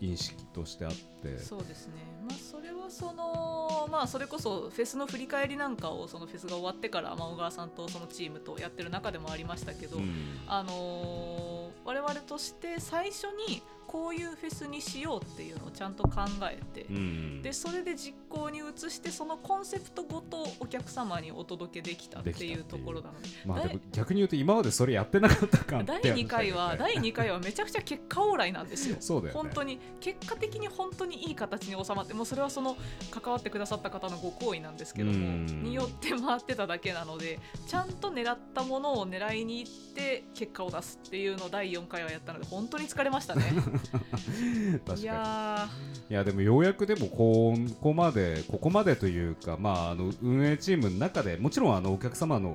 [0.00, 1.38] 認識としてあって。
[1.38, 1.94] そうですね。
[2.26, 10.38] まあそれはそのまあそれこそフェスの振り返りなんかをそのフェスが終わってから、まあ、小川さんとそのチームとやってる中でもありましたけど、うん。
[10.46, 11.47] あのー
[11.88, 17.40] 我々として最初にこういうフェスにしようっていうのをちゃんと考えて、うん。
[17.40, 23.28] でそれで実行に移してそのコンセプトごとお客様にお届けできたっていうところなので。
[23.46, 28.96] まあでも逆に言うと今までそれやってなかった感って第2回は第2回はめちゃくちゃ結果オーライなんですよ。
[29.00, 29.40] そうだよね。
[29.40, 32.76] 本当に結果的に本当にいい形に収まってもうそれはその
[33.10, 35.62] 関わってくださった方のご好意なんですけどもうん。
[35.62, 43.44] によって回ってただけなのでちゃんと狙ったものを狙いに行って結果を出すっていうのを第4 4回はやったので本当に疲れましたね。
[44.98, 45.68] いや
[46.10, 48.17] いやでもようやくでもここまで
[48.48, 52.52] ここまでというか、まあ、あの運営チームの中でもちろんあのお客様の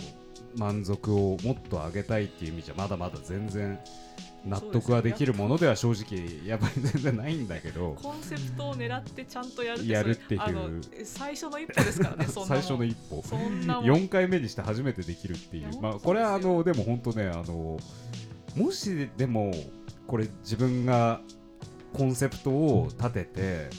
[0.55, 3.79] 満足をもっと上げたいっていう意味じゃまだまだ全然
[4.45, 13.23] 納得はできるものでは正直やっぱり全然ないんだけどーコンセプトを狙ってちゃんとやるってやるっていう最初の一歩ですからね 最初の一歩。
[13.23, 13.85] そんなもん。
[13.85, 17.79] 4回目にして初めてできるっていいうやまあこれはあのでも本当ねあの
[18.55, 19.51] もしでも
[20.07, 21.21] これ自分が
[21.93, 23.69] コンセプトを立てて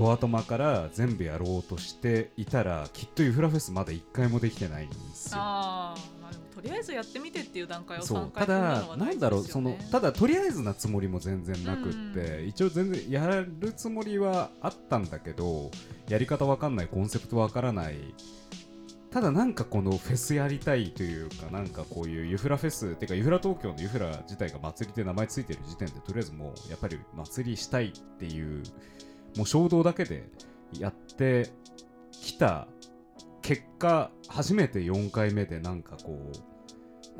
[0.00, 5.38] ドアトマから全部やろうとしていたらきっとユフラフェスまだ1回もできてないんですよ。
[5.38, 12.48] あーまあでもとりあえずやってみてっていう段階を3そう回ただなんだろうそのただだとりあえずなつもりも全然なくって、うん。
[12.48, 15.70] 一応全然やるつもりはあったんだけど
[16.08, 17.96] やり方わかんないコンセプトわからない。
[19.10, 28.62] ただなんかこのフェスやりたいというかなんかこういうユフラフェスっていうかユフラ東京のユフラ自体が祭りって名前ついてる時点でとりあえずもうやっぱり祭りしたいっていう
[29.36, 30.28] もう衝動だけで
[30.78, 31.50] やって
[32.12, 32.66] きた
[33.42, 36.50] 結果初めて4回目でなんかこう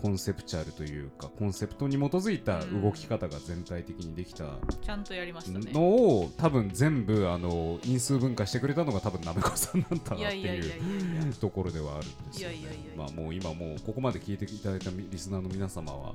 [0.00, 4.44] コンセプチュアルというかコンセプトに基づいた動き方が全体的にできた。
[4.80, 5.70] ちゃんとやりましたね。
[5.72, 12.56] のを多分全部あの因数分解してくれたのが多分なめこさんなんだいなってやいうところではあるんですよ、ね。
[12.96, 16.14] まあもう今もうここまで聞いていただいたリスナーの皆様は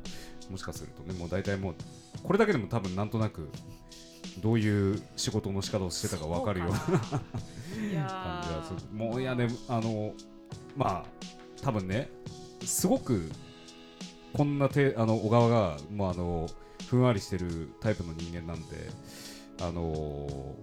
[0.50, 1.76] もしかするとねもう大体もう
[2.24, 3.52] これだけでも多分なんとなく
[4.42, 7.00] どういう仕事の仕方をしてたか分かるような感
[7.80, 8.80] じはする。
[8.80, 10.14] ーもういやねあの
[10.76, 11.06] まあ
[11.62, 12.10] 多分ね
[12.64, 13.32] すごく
[14.34, 16.50] こんなてあの小川がもうあの
[16.90, 18.90] ふんわりしてるタイプの人間なんで
[19.62, 20.56] あの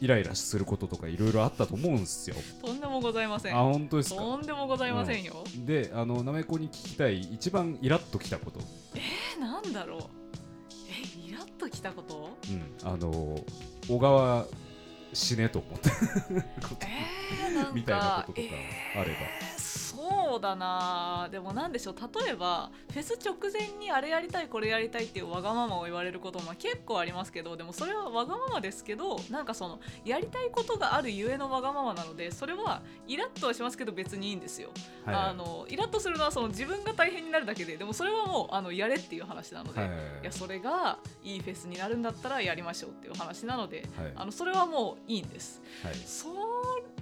[0.00, 2.36] イライラすることとかいろいろあったと思うんですよ。
[2.62, 3.56] とんでもございません。
[3.56, 4.16] あ本当ですか？
[4.16, 8.60] とんでもございませんよ、であのなめこに聞きたい一番イラッときたこと、
[8.94, 10.00] えなんだろう。
[10.00, 10.23] え
[11.34, 12.30] イラッときたこと？
[12.48, 13.44] うん、あの
[13.88, 14.46] 小川
[15.14, 15.90] 死ねと思って。
[16.86, 17.24] え
[17.72, 19.16] みたいなこととかえーあれば、
[19.58, 21.28] そうだな。
[21.30, 21.94] でもなんでしょう。
[22.24, 34.70] 例えばフェス直前にあれやりたいこれやりたいっていうわがままを言われることもまあ結構ありますけどでもそれはわがままですけどなんかそのやりたいことがあるゆえのわがままなのでそれはイラッとはしますけど別にいいんですよ、
[35.04, 35.24] はいはい。
[35.30, 39.90] あのイラッとするのはその自分が大変になるだけででもそれはもうあのやれっていう話なので、はい。
[40.22, 44.12] いやそれがいいフェスになるんだったらやりましょうっていう話なのではい。
[44.16, 45.60] あのそれはもういいんです。
[45.82, 45.94] はい。
[46.06, 46.34] そう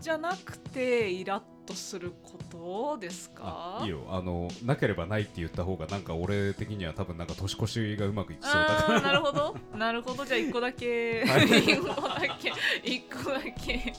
[0.00, 3.78] じゃなくてイラッとすることですか？
[3.80, 4.04] あいいよ。
[4.08, 9.00] あのなければないって言った方がなんか俺的には多分なんか年越しがうまくいきそうだから。
[9.00, 9.56] なるほど。
[9.76, 10.24] なるほど。
[10.24, 11.24] じゃあ1個だけ。
[11.24, 11.46] はい。
[11.46, 12.52] 1個だけ。
[12.82, 13.94] 1個だけ。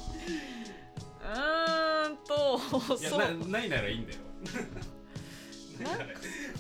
[1.24, 2.60] うーんと
[3.00, 3.20] いやそう。
[3.20, 4.20] なないならいいんだよ。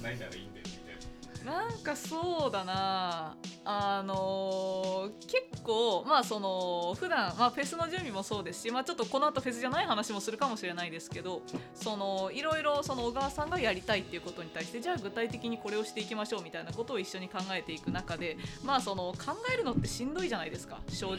[0.01, 0.53] な いならいいんだよ
[1.45, 3.36] なんかそうだな。
[3.65, 11.41] あのー結構まあその普段まあフェスの準備もそうですしまあちょっとこの後フェスじゃない話もするかもしれないですけど
[11.73, 21.17] そのいろいろその小川さんがやりたいっていうことに対してじゃあ具体的にこれをしていきましょうみたいなことを一緒に考えていく中でまあその考えるのってしんどいじゃないですか正直。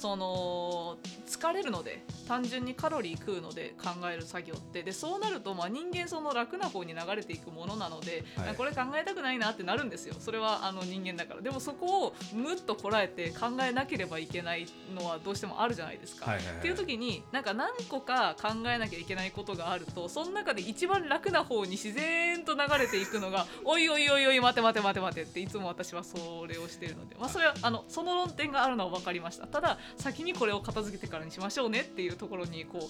[0.00, 4.82] その疲れるので単純にカロリー食うので考える作業って。
[4.82, 8.54] でそうなるとまあ人間その楽な方に流れていくものなので、はい。
[8.54, 10.14] これ考えたくないなってなるんですよ。
[10.18, 11.42] それはあの人間だから。
[11.42, 16.26] でもそこをむっとこらえて考えなければいけないのはどうしてもあるじゃないですか。
[16.26, 16.56] はいはいはい。
[16.56, 29.46] っていう時になんか何個か考えなきゃいけないことがあるとその中で一番楽な方に自然と流れていくのが「おいおいおいおい待て待て待て待て」っていつも私はそれをしているので、まあ、それはあのその論点があるのは分かりました。
[29.46, 32.82] ただ先にこれを片付けてからにしましょうねっていうところにこう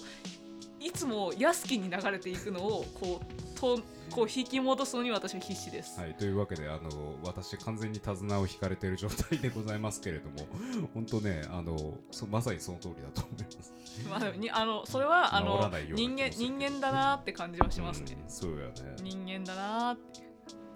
[0.83, 5.99] いつも安きに流れていくのをこうとこう引き戻すのに私は必死です。
[5.99, 10.47] はい、というわけであの私完全に手綱を引かれている状態でございますけれども
[10.95, 11.77] 本当ねあの
[12.09, 13.73] そまさにその通りだと思います。
[14.09, 18.17] まあ、にあのそれはあ治の人間人間だなって感じはしますね。
[18.19, 18.73] うんそうやね。
[19.03, 20.21] 人間だなって。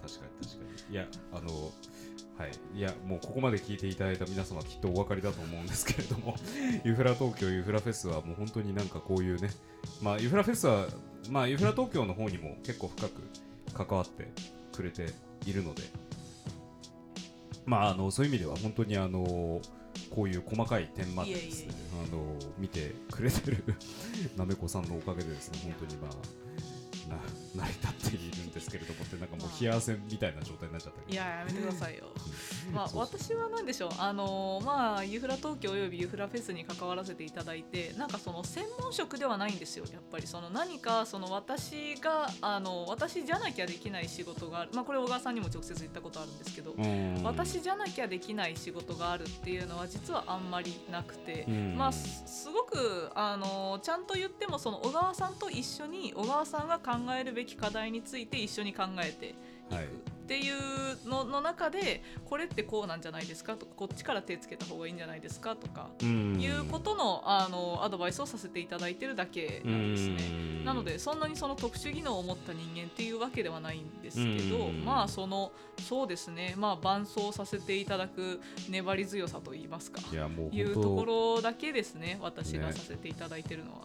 [0.03, 0.93] 確かに確かに。
[0.93, 1.71] いやあの
[2.37, 2.51] はい。
[2.77, 6.35] いやもうここまで聞いていただいた皆様きっとお分かりだと思うんですけれども
[6.83, 9.49] ユフラ東京ユフラフェスはもう本当になんかこういうね
[10.01, 10.87] まあユフラフェスは
[11.29, 13.21] まあユフラ東京の方にも結構深く
[13.73, 14.27] 関わって
[14.73, 15.07] くれて
[15.45, 15.83] いるので
[17.65, 19.61] まああのそういう意味では本当にあの
[20.09, 21.73] こういう細かい点までですね
[22.05, 23.63] あの見てくれてる
[24.35, 26.17] なめこさんのおかげでですね本当にまあな
[27.55, 31.11] 成り立っているんですけれどもってなんかもう冷や汗みたいな状態になっちゃったけど。
[31.11, 32.05] いややめてくださいよ。
[32.73, 33.91] まあ私は何でしょう。
[33.97, 40.27] あのまあユーフラ東京およびユーフラフェスに関わらせていただいてなんかその専門職ではないんですよやっぱり。
[40.27, 44.71] その何かその私があの私じゃなきゃできない仕事がある。
[44.73, 47.23] まあこれ小川さんにも直接言ったことあるんですけど、うん。
[47.23, 51.75] 私じゃなきゃできない仕事があるっていうのは実はあんまりなくて、うん。
[51.77, 59.85] まあすすごくあのちゃんと言ってもその小川さんと一緒に小川さんが考えるべき課題について一緒に考えていくはい。
[59.85, 60.55] っていう
[61.07, 63.55] のの中でこれってこうなんじゃないですか？
[63.55, 65.55] とかこっちから手つけた方がいいんじゃないですか？
[65.55, 66.39] とか、うん。
[66.41, 70.15] いうことのあのアドバイスをさせていただいてるだけなんですね。
[70.31, 70.65] うん。
[70.65, 74.83] なのでそんなにその特殊技能を持った人間っていうわけではないんですけど、うん。
[74.83, 76.55] まあそのそうですね。
[76.57, 82.73] まあ伴走させていただく粘り強さといいますかいやもういうと本ころだけですね私がね。
[82.73, 83.81] させていただいてるのは。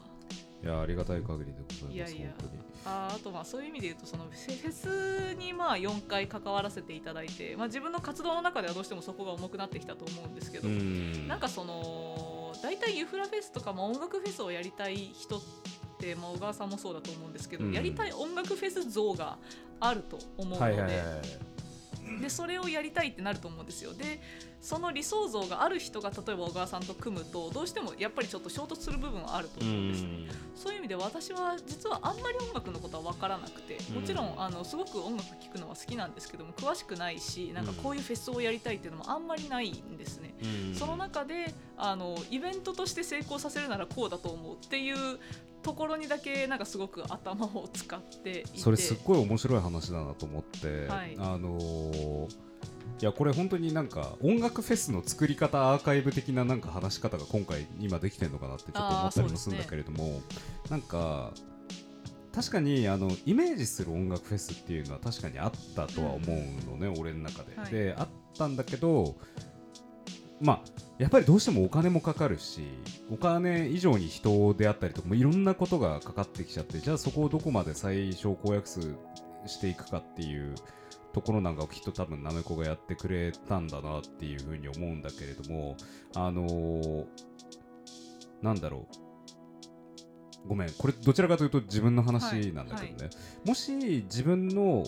[0.62, 2.28] 当いやありがたい限りでございますいやいや。
[2.40, 11.28] 本当にあーあとまあそういう意味で言うとそのフェスにまあ4回関わらせていただいて、まあ、自分の活動の中ではどうしてもそこが重くなってきたと思うんですけど、うん。
[11.28, 15.40] なんかその大体ユーフラフェスとか、まあ、音楽フェスをやりたい人っ
[15.98, 17.72] て、まあ、小川さんもそうだと思うんですけど、うん。
[17.72, 19.38] やりたい音楽フェス像が
[19.80, 21.20] あると思うので,、はいはいはいはい
[22.20, 23.94] でそれをやりたいってなると思うんですよ。
[23.94, 24.20] で
[24.60, 30.08] その理想像がある人が例えば小川さんと組むとどうしてもやっぱりちょっと衝突する部分はあるとう思うんですね。
[30.08, 40.34] んそういう意味で私は実はあんまり音楽のことは分からなくてもちろんあのすごく音楽聴くのは好きなんですけども詳しくないしなんかこういうフェスをやりたいっていうのもあんまりないんですね。
[40.42, 45.18] うんその中であのイベントとして成功させるならこうだと思うっていう
[45.62, 48.58] ところにだけなんかすごく頭を使っていて。
[48.58, 51.16] それすっごい面白い話だなと思って、はい。
[51.18, 52.50] あのー
[53.00, 60.20] いやこれ本当になんか音楽フェスの作り方アーカイブ的ななんか話し方が今回今できてるのかなってちょっと思ったりもするんだけれども、
[60.68, 61.32] なんか
[62.34, 67.72] 確かにあのイメージする音楽フェスっていうのは確かにあったとは思うのね、俺の中で、はい。
[67.72, 69.16] であったんだけど
[70.40, 70.60] まあ
[70.98, 72.62] やっぱりどうしてもお金もかかるし
[73.10, 78.96] お金以上に人であったりとかもういろんなことがかかってきちゃってじゃあそこをどこまで最小公約数
[79.46, 80.54] していくかっていう
[81.12, 85.76] ところなんかをきっと多分なめこがやってくれたんだなっていうふうに思うんだけれども
[86.14, 87.04] あのー
[88.42, 90.48] なんだろう。
[90.48, 93.10] ごめんこれどちらかというと自分の話なんだけどね、
[93.44, 94.84] もし自分の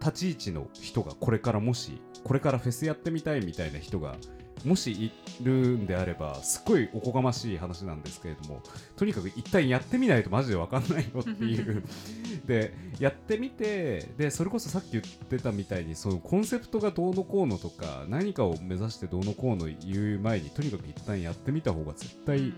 [0.00, 4.16] 立ち位置の人がこれからもしこれからフェスやってみたいみたいな人が
[4.64, 8.62] もしいるんであればすっごいおこがましい話なんですけれども
[8.96, 11.82] とにかく一旦やってみないとマジで分かんないよっていう。
[12.46, 22.54] でやってみてでそれこそさっき言ってたみたいにそのコンセプトがどうのこうのとか何かを目指してどうのこうの言う前にとにかく一旦やってみた方が絶対うん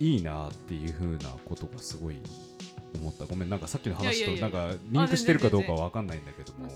[0.00, 2.16] いいなっていう風なことがすごい
[2.98, 3.26] 思った。
[3.26, 6.68] ごめんなんかさっきの話となんかリンクしてるかどうかは分かんないんだけども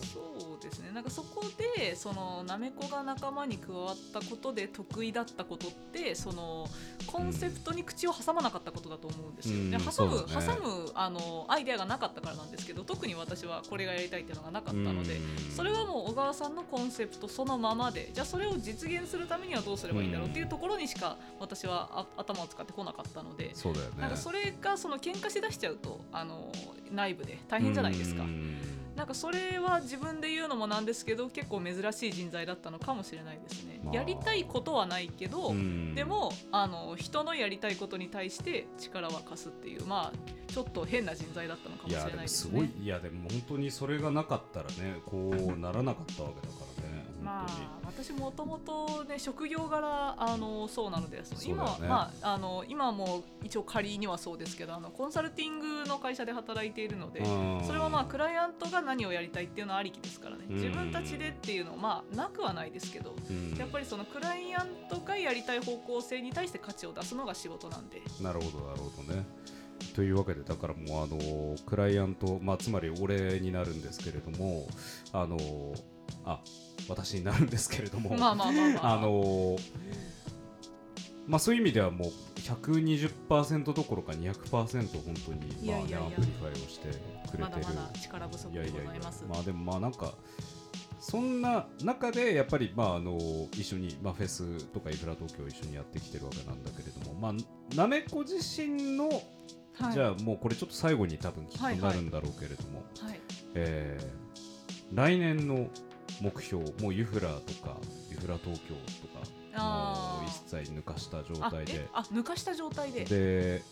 [0.64, 1.44] ですねなんかそこ
[1.76, 6.66] でそのなめこが仲間に加わったことで得意だったことってその
[7.06, 9.56] コンセプトに口を挟まなかったことだと思うんですよ。
[9.56, 15.20] うんで挟む、ね挟むあのアイデアがなかったからなんですけど特に私はこれがやりたいっていうのがなかったので。
[15.54, 26.50] それはもう小川さんのコンセプトそのままでじゃあそれを実現するためにはどうすればいいんだろうっていうところにしか私はあ頭を使ってこなかったので、そうだよねなんかそれがその喧嘩しだしちゃうとあの
[26.92, 28.26] 内部で大変じゃないですかう。
[28.26, 33.80] んなんかそれは自分で言うのもなんですけど結構珍しい人材だったのかもしれないですね。
[33.82, 42.72] まあやりたいことはないけど、うんでもあの人のやりたいことに対して力は貸すっていうまあちょっと変な人材だったのかもいやでもしれないですすごいね。
[42.80, 46.73] いやでも本当にそれがなかったらねこうならなかったわけだからね
[47.24, 57.24] まあ私もともとね職業柄あのそうなので今まああの今も一応仮にはそうですけどあのコンサルティングの会社で働いているので。
[57.64, 60.44] それはまあクライアントが何をやりたいっていうのはありきですからね。
[60.48, 60.56] うん。
[60.56, 63.56] 自分たちでっていうのはまあなくはないですけどうん。
[63.56, 68.02] やっぱりそのクライアントがやりたい方向性に対して価値を出すのが仕事なんで。
[68.20, 69.26] なるほどなるほどね。
[69.94, 74.66] というわけでだからもうあのクライアント、まあ、つまり俺になるんですけれども
[75.12, 75.36] あの
[76.24, 76.40] あ
[76.88, 78.16] 私になるんですけれども。
[78.16, 78.92] まあまあまあまあ。
[78.98, 79.56] あの
[81.26, 87.38] まあそういう意味ではもう120%どころか200%本当にまあね amplify をしてくれてる。
[87.38, 90.12] まだまだ力不足でいやいやいやございますまあでもまあなんか
[91.00, 93.18] そんな中でやっぱりまああの
[93.52, 99.92] 一緒にまあフェスとかイフラ東京を一緒にやってきてるわけなんだけれどもまあなめこ自身の、はい。
[99.94, 103.20] じゃあもうこれちょっと最後に多分きっとはいはないるんだろうけれども、はい。
[103.54, 104.24] えー
[104.92, 105.68] 来年の
[106.20, 107.76] 目標もうユフラとか
[108.10, 109.24] ユフラ東京とか
[109.56, 111.88] もう一切抜かした状態で。
[111.92, 113.04] あ抜かした状態で。
[113.04, 113.62] で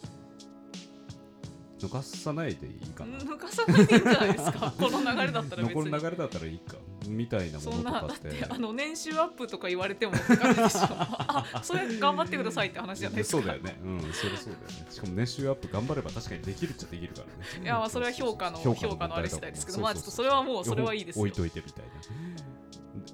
[1.82, 4.72] 抜かさないでいいかな、抜かさないでいいんじゃないですか？
[4.78, 5.74] この流れだったら別に。
[5.74, 6.74] 残る流れだったらいいか
[7.08, 10.80] みたいなもそのとかっんなだっててあの年収アップとか言われてもって感じでしょ。
[10.90, 13.38] あそれ頑張ってくださいって話じゃないですか。
[13.38, 13.76] そうだよね。
[13.82, 14.86] うんそれそうだよね。
[14.90, 17.64] しかも年収アップ頑張れば確かにできるっちゃできるからね。
[17.64, 21.20] いやまあそれは評価の評評価のあれ次第ですけどまあちょっとそれははもうそれはいいですよ。
[21.22, 21.90] 置いといてみたいな。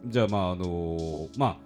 [0.07, 1.57] じゃあまああのーまあ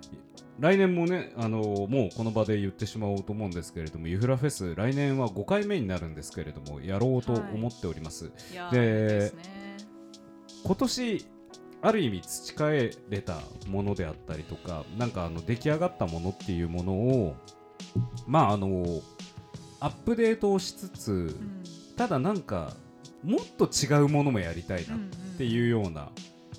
[0.63, 8.31] 来年もね、あのーもうこの場で言ってしまおうと思うんですけれども、ユフラフェス、来年は5回目になるんですけれども、やろうと思っております。
[8.53, 8.55] い。
[8.55, 9.77] やでね。
[10.63, 11.27] 今年
[11.83, 17.35] ある意味培えれたものであったりとかなんかあの出来上がったものっていうものを
[18.29, 18.85] まああの
[19.81, 21.65] アップデートをしつつうん。
[21.97, 22.73] ただなんか
[23.25, 24.99] もっと違うものもやりたいなっ
[25.39, 26.11] ていうような、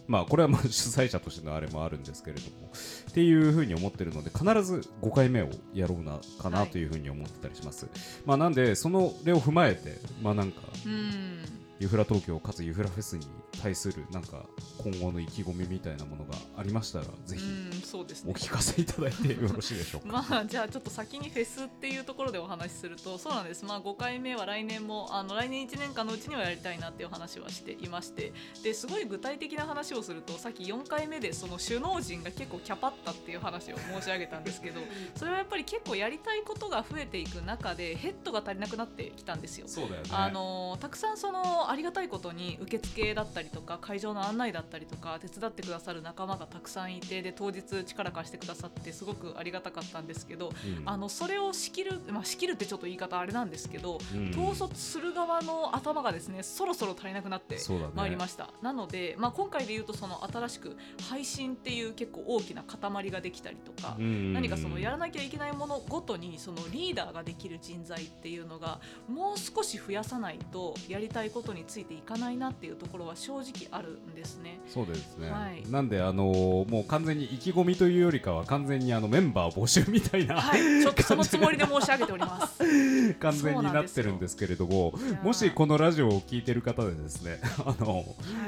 [0.08, 2.72] まあこれはまあ 主催者としてのあれもあるんですけれども
[3.10, 6.70] っていうふうに思ってるので必ず5回目をやろうなかなはい。
[6.70, 7.88] というふうに思ってたりします、
[8.26, 11.40] まあなんでその例を踏まえてまあなんかうん。
[11.80, 13.26] ユフラ東京かつユフラフェスに
[13.62, 14.46] 対するなんか
[14.78, 20.26] 今後の意気込みみたいなものがありましたらぜひうんそうですねお聞かせいただいてよろしいでしょうか。
[20.30, 28.34] まあじゃあちょっと先にフェスっていうところでお話しするとそうなんですまあ5回目は来年もあの来年1年間のうちにはやりたいなっていう話はしていまして
[28.64, 34.82] ですごい具体的な話をするとさっき4回目でその首脳陣が結構キャパったっていう話を申し上げたんですけど
[35.16, 39.68] それはやっぱり結構やりたいことが増えていく中でヘッドが足りなくなってきたんですよ。
[39.68, 40.10] そうだよね。
[40.12, 50.84] あのたくさんそのありがたいことに受付だったりとか会場の案内だったりとか手伝ってくださる仲間がたくさんいてで当日力貸してくださってすごくありがたかったんですけど、うん。
[50.86, 54.30] あのそれを仕切る、まあ、仕切るってちょっと言い方あれなんですけど、うん。
[54.30, 57.58] 統率する側の頭がですねそろそろ足りなくなって。
[57.96, 60.78] まいりました、なので、まあ、今回で言うとその新しく
[61.10, 74.60] 配信っていう結構大きな塊ができたりとか、何何かそのやらなきゃいけないものごとにそのリーダーができる人材っていうのがもう少し増やさないとやりたいことについていかないなっていうところは正直あるんですね。
[74.68, 75.64] そうですね、はい。
[75.70, 82.64] なんであのーもう完全に意気込みというよりかは完全にあのメンバー募集みたいな、はい、ちょっとそのつもりで申し上げております。
[83.20, 88.04] 完全になってるんですけれどももしこのラジオを聞いてる方でですね あの、は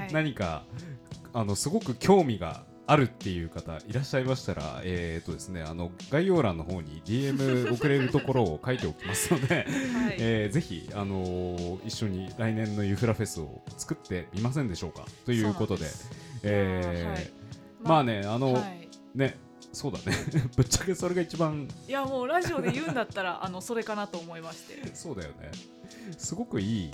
[0.08, 0.14] い。
[0.14, 0.64] 何か
[1.34, 9.66] あのすごく興味があるっていう方いらっしゃいましたら、えーとですね、あの概要欄の方に DM 送れるところを書いておきますので、はい。
[10.20, 16.12] えーぜひ、あのー一緒に来年のユフラフェスを作ってみませんでしょうかということでです
[16.44, 17.32] えーはい。
[17.82, 18.88] まあねあの、はい。
[19.16, 19.38] ね
[19.72, 20.16] そうだね。
[20.56, 24.90] ぶっちゃけそれが一番いやもうラジオで言うんだったらあのそれかなと思いまして。
[24.96, 25.52] そうだよね。
[26.18, 26.92] すごくいい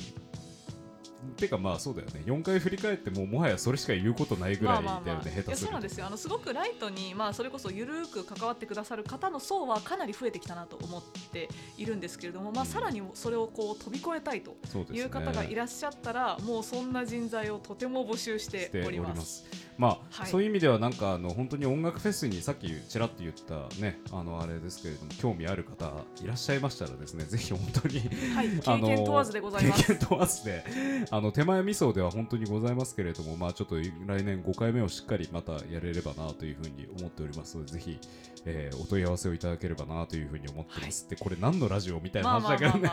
[1.38, 2.24] てかまあそうだよね。
[2.26, 5.24] 4回振り返ってももはやそれしか言うことないぐらいだよね、まあまあまあ。
[5.24, 6.06] 下手すそうなんですよ。
[6.06, 14.56] あのすごくライトに、まあ、それこそゆるーく関わってくださる方の層はかなり増えてきたなと思っているんですけれども、まあ、さらにそれをこう飛び越えたいと
[14.92, 19.46] いう方がいらっしゃったら、もうそんな人材をとても募集しております。
[19.78, 20.30] まあ、はい。
[20.30, 25.92] そういう意味ではなんかあの本当に音楽フェスにさっきちらっと言ったねあのあれですけれども興味ある方
[26.24, 28.00] いらっしゃいましたらですねぜひ本当に
[28.36, 29.88] はい、経験問わずでございます。
[29.88, 30.64] 経験問わずで
[31.12, 38.00] あの手前味噌では本当にございますけれどもまあちょっと来年5回目をしっかりまたやれればなというふうに思っておりますのでぜひ、
[38.46, 42.90] えーお問い合わせをいただければなというふうに思ってます、でこれ何のラジオみたいな話だけどね。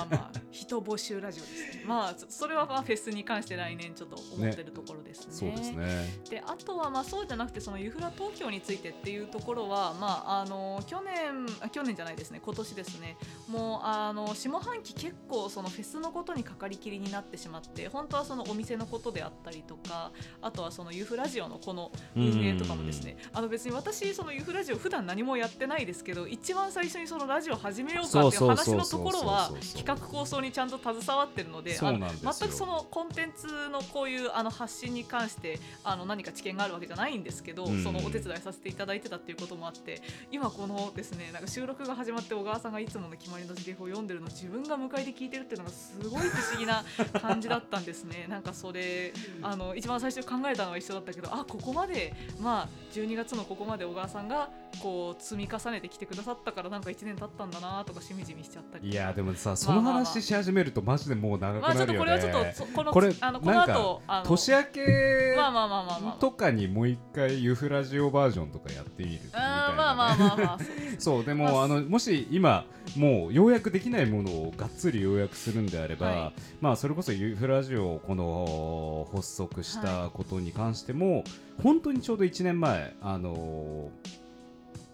[0.50, 1.84] 人募集ラジオですね。
[1.86, 5.32] まあ、そそれはまあフェスに関して来年ちょっと思ってるところですね。
[5.32, 6.20] そうですね。
[6.28, 12.40] であとはまあそうじゃなくてそのユフラ東京についてっていうところは、まあ、あの去年あ去年じゃないですね。
[12.44, 13.16] 今年ですね。
[13.48, 37.78] もうあの下半期結構そのフェスのことにかかりきりになってしまって本当はそのお店のことであったりとかあとはそのユフラジオのこの運営とかもですねあの別に私そのユフラジオ普段何もやってないですけど一番最初にそのラジオ始めようかっていう話のところは企画構想にちゃんと携わってるのであの全くそのコンテンツのこういうあの発信に関してあの何か知見があるわけじゃないんですけど、うん。
[37.82, 46.84] そのお手伝いさせていただいてたっていうこともあって今このですねなんか収録が始まって小川さんがいつもの決まりのセリフを読んでるのを自分が迎えで聞いてるっていうのがすごい不思議な
[47.20, 48.26] 感じだったんですね。
[48.28, 54.50] なんかそれあの一番最初考えたのは一緒だったけどあここまでまあ12月のここまで小川さんが
[54.82, 66.20] こう積み重ねてきてくださったからなんか1年経ったんだなとかしみじみしちゃったりいやでもさその話し始めるとマジでもう長くまあちょなるよね、っとこれはちょっとそこのこれあのこの後あの年明けまあまあまあまあまあ。
[66.20, 70.58] とかにもう一回ユフラジオバージョンとかやってみるみたいな、ね、まあまあまあまあ
[70.98, 72.64] そうでも、まああのもし今
[72.96, 81.24] もうようやくできないものをがっつり要約するんであれば、はまあそれこそユフラジオをこの発足したことに関しても、
[81.62, 84.28] 本当にちょうど1年前あのー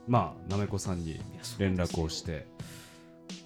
[0.07, 1.21] まあなめこさんに
[1.59, 2.47] 連絡をして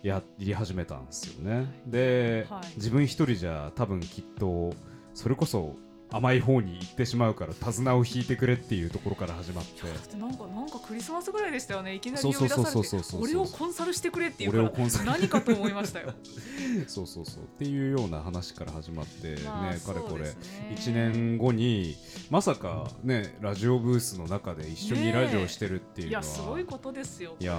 [0.03, 1.67] やり始めたんですよね。
[1.87, 2.67] で、はい。
[2.77, 4.73] 自分一人じゃ多分きっと
[5.15, 5.77] それこそ
[6.11, 9.83] 甘い方に行ってしまうから手綱を引いてくれっていうところから始まって
[10.89, 11.95] クリスマスぐらいでしたよね。
[11.95, 15.05] いきなり呼び出されて俺をコンサルしてくれっていうから俺をコンサル。
[15.05, 16.15] 何かと思いましたよ。
[16.89, 17.43] そうそうそう。
[17.45, 20.25] っていうような話から始まってね、まあかれこれ。
[20.25, 20.35] ね。
[20.71, 21.95] 1年後に
[22.31, 27.55] まさかねラジオブースの中で一緒にラジオしてるっていういのは、やすごいことですよこいや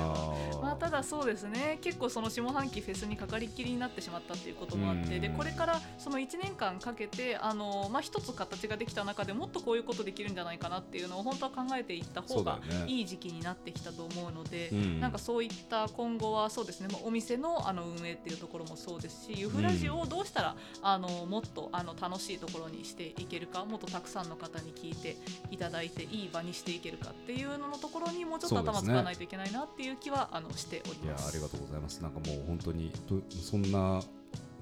[0.60, 1.78] まあ、ただそうですね。
[1.82, 5.22] 結構その下半期フェスにかかりきりになってしまったっていうこともあってうん。
[5.22, 15.00] でこれからその1年間かけてあの、まあ、一つ形ができた中でもっとこういうことできるんじゃないかなっていうのを本当は考えていった方がいい時期になってきたと思うので、うん。
[15.00, 25.18] なんかそういった今後はそうですね、まあ、お店のあの運営っていうところもそうですしユフラジオをどうしたら、あのもっとあの楽しいところにしていけるかもっとたくさんの方に聞いて
[25.52, 31.30] いただいていい場にしていけるかっていうののところにもうちょっと頭使わないといけないなっていう気はあのしておりいやます。
[31.30, 32.02] ありがとうございます。
[32.02, 34.02] なんかもう本当にとそんな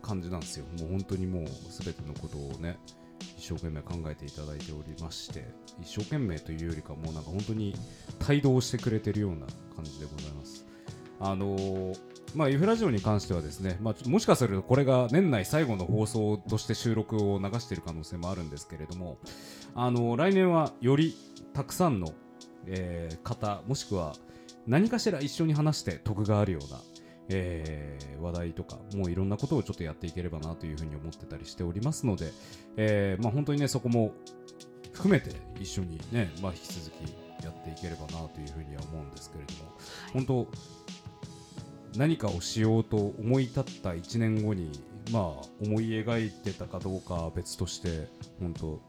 [0.01, 0.65] 感じなんですよ。
[0.79, 1.45] もう本当にもう
[1.83, 2.77] 全てのことをね
[3.37, 5.45] 一生懸命考えていただいておりまして
[5.81, 7.75] 一生懸命というよりかもうなんか本当に
[8.27, 9.45] 帯同してくれてるような
[9.75, 10.65] 感じでございます。
[11.19, 11.97] あのー
[12.35, 19.17] まあ、ユフラジオに関してはですね、まあ、もしかするとこれが年内最後の放送として収録を流している可能性もあるんですけれども、
[19.73, 21.15] あのー来年はより
[21.53, 22.11] たくさんの、
[22.67, 24.13] えー方もしくは
[24.67, 26.79] 何かしら一緒に話して得があるような、
[27.29, 32.31] えー話題とかもういろんなことをちょっとやっていければなというふうに思ってたりしておりますので、
[32.75, 34.13] えーまあ、本当にねそこも
[34.91, 39.71] 含めて一緒にね、まあ、引き続きやっていければなというふうには思うんですけれども
[40.13, 44.71] 本当何かをしようと思い立った1年後に
[45.11, 45.23] まあ
[45.61, 48.07] 思い描いてたかどうかは別として
[48.39, 48.81] 本当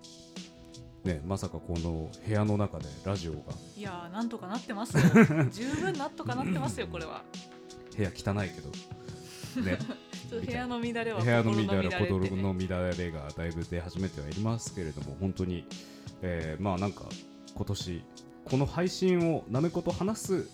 [1.04, 3.38] ねまさかこの部屋の中でラジオが。
[3.76, 5.02] いやーなんとかなってますよ。
[5.52, 7.22] 十分なんとかなってますよこれは
[7.98, 8.70] 部屋汚いけど。
[9.62, 9.78] ね。
[10.30, 15.64] 部屋の乱れは部屋の心乱れね心の乱れがだいぶ出始めてはいますけれども本当に、
[16.20, 17.06] えーまあなんか
[17.54, 18.04] 今年
[18.44, 20.50] この配信をなめこと話す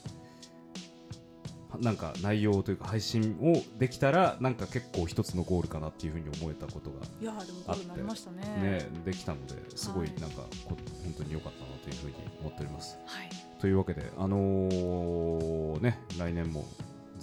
[1.75, 8.43] はなんか内容というか配信をできたらなんか結構一つのゴールかなっていうふうに思えたことがいやーでもゴールになりましたね。
[8.63, 12.97] ねできたのですごいはいなんかこ本当に良かったなというふうに思っております。
[13.07, 13.29] はい。
[13.61, 16.67] というわけで、あのーね、来年も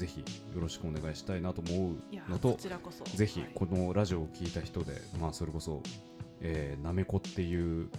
[0.01, 0.25] ぜひよ
[0.61, 1.95] ろしくお願いしたいなと思う
[2.31, 2.57] のと
[3.15, 5.83] ぜひはいこのラジオを聞いた人で、まあ、それこそ、
[6.41, 7.89] えーなめこっていう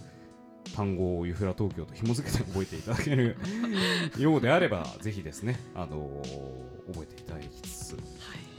[0.75, 3.37] 単語をユフラ東京と紐付けて覚えていただける
[4.17, 8.01] ようであれば、ぜひですね、あのー覚えていただきつつ、はい。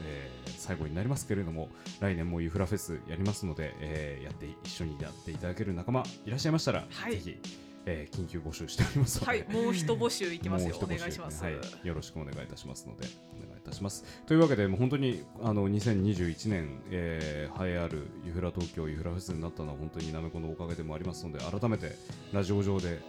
[0.03, 1.69] えー最後になりますけれども、
[1.99, 7.13] 来年もユフラフェスやりますので、えーやって一緒にやっていただける仲間いらっしゃいましたら、はい。
[7.19, 7.37] ぜひ、
[7.85, 10.77] えー緊急募集しておりますはい、もう一募集いきますよ。
[10.81, 11.43] お願いします。
[11.43, 13.07] はい、よろしくお願いいたしますので、
[13.37, 14.03] お願いいたします。
[14.25, 21.95] というわけで、もう本当にあの2021年、えー、栄えあるユフラ東京ユフラフェスになったのは本当になめこのおかげでもありますので、改めて
[22.33, 22.99] ラジオ上で、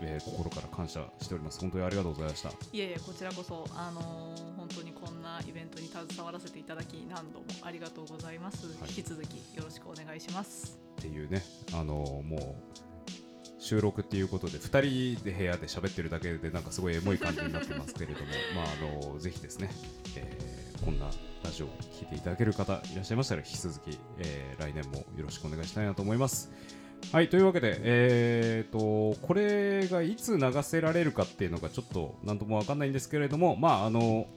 [0.00, 1.60] えー心から感謝しております。
[1.60, 2.48] 本当にありがとうございました。
[2.48, 8.66] いえいえ、こちらこそ、あのー本当にこんなイベントに携わらせていただき、何度もありがとうございます。
[8.66, 10.78] はい引き続きよろしくお願いします。
[10.98, 11.42] っていうね、
[11.72, 11.94] あの
[12.24, 12.56] も
[12.97, 12.97] う
[13.58, 19.70] 収録っていうことで2人で部屋で喋ってるだけでなんかすごいエモい感じになってますけれども まああのぜひですね、
[20.16, 21.06] えーこんな
[21.44, 26.50] ラジオを聞いていただける方いらっしゃいましたら引き続き、えー来年もよろしくお願いしたいなと思います。
[27.12, 34.28] はいというわけで、えー、とこれがいつ流せられるかっていうのがちょっと何とも分かんないんですけれどもまああの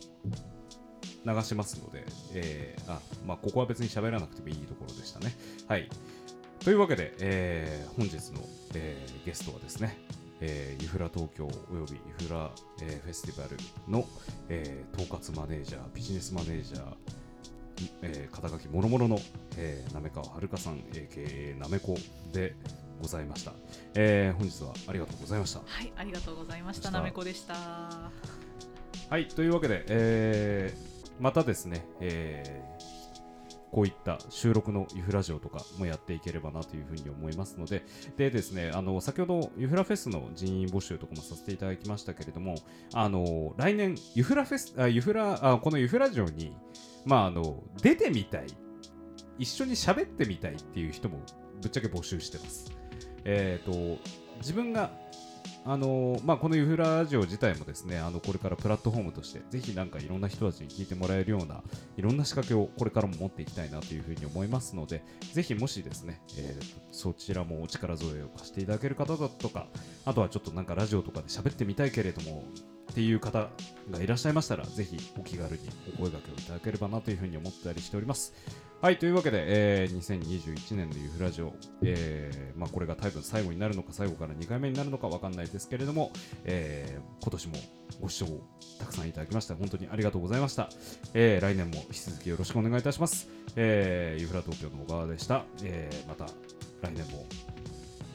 [1.25, 5.35] 流しますので、えーあまあ、ここは別に喋らなくてもいいところでしたね。
[5.67, 5.89] はい
[6.63, 8.41] というわけで、えー本日の、
[8.75, 9.97] えーゲストはですね、
[10.41, 12.51] えーユフラ東京およびユフラ、
[12.81, 13.57] えーフェスティバル
[13.91, 14.05] の、
[14.49, 16.83] えー統括マネージャー、ビジネスマネージャー、
[18.03, 19.19] えー肩書きもろもろの、
[19.57, 21.97] えー、なめかわはるかさん、AKA なめこ
[22.31, 22.55] で
[23.01, 23.53] ございました、
[23.95, 25.59] えー本日はありがとうございました。
[25.65, 26.91] はい、ありがとうございました。
[26.91, 27.55] なめこでした。
[29.09, 32.60] はい、というわけで、えーまたですね、えー
[33.71, 37.85] こういった収録のユフラジオとかもやっていければなというふうに思いますので、
[38.17, 42.55] でですね、あの先ほどユフラフェスの人員募集とかもさせていただきましたけれども、
[42.93, 46.53] あの来年ユフラフェスあユフラあこのユフラジオに
[47.05, 48.47] まああの出てみたい、
[49.39, 51.19] 一緒に喋ってみたいっていう人も
[51.61, 52.71] ぶっちゃけ募集してます。
[53.23, 53.97] えっ、と
[54.37, 54.91] 自分が
[55.63, 61.61] あのまあ、このユフラジオ自体もですねあのこれからプラットフォームとしてぜひなんかいろんな人たちに聞いてもらえるような
[61.97, 65.03] いろんな仕掛けをこれからも持っていきたいなというふうに思いますので
[65.33, 69.67] ぜひもしですね、えーそちらもお力添えを貸していただける方だとか
[70.05, 72.43] あとはちょっとなんかラジオとかで喋ってみたいけれども
[72.91, 73.49] っていう方
[73.89, 75.59] がいらっしゃいましたらぜひお気軽に
[75.95, 78.33] お声掛けをいただければなというふうに思ったりしております。
[78.81, 86.11] はいというわけで、えー2021年のユフラジオ、えーまあ、これが多分最後になるのか最後から2回目になるのか分かんないですけれども、
[86.45, 87.55] えー今年も
[88.01, 88.41] ご視聴
[88.79, 90.69] たくさんいただきまして本当にありがとうございました、
[91.13, 96.25] えー来年も引き続きよろしくお願いいたします、えーユフラ東京の小川でした、えーまた
[96.81, 97.25] 来年も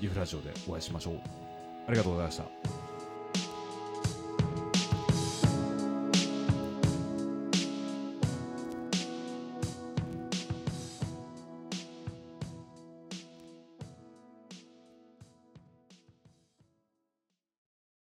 [0.00, 1.20] ユフラジオでお会いしましょう。
[1.86, 2.86] ありがとうございました。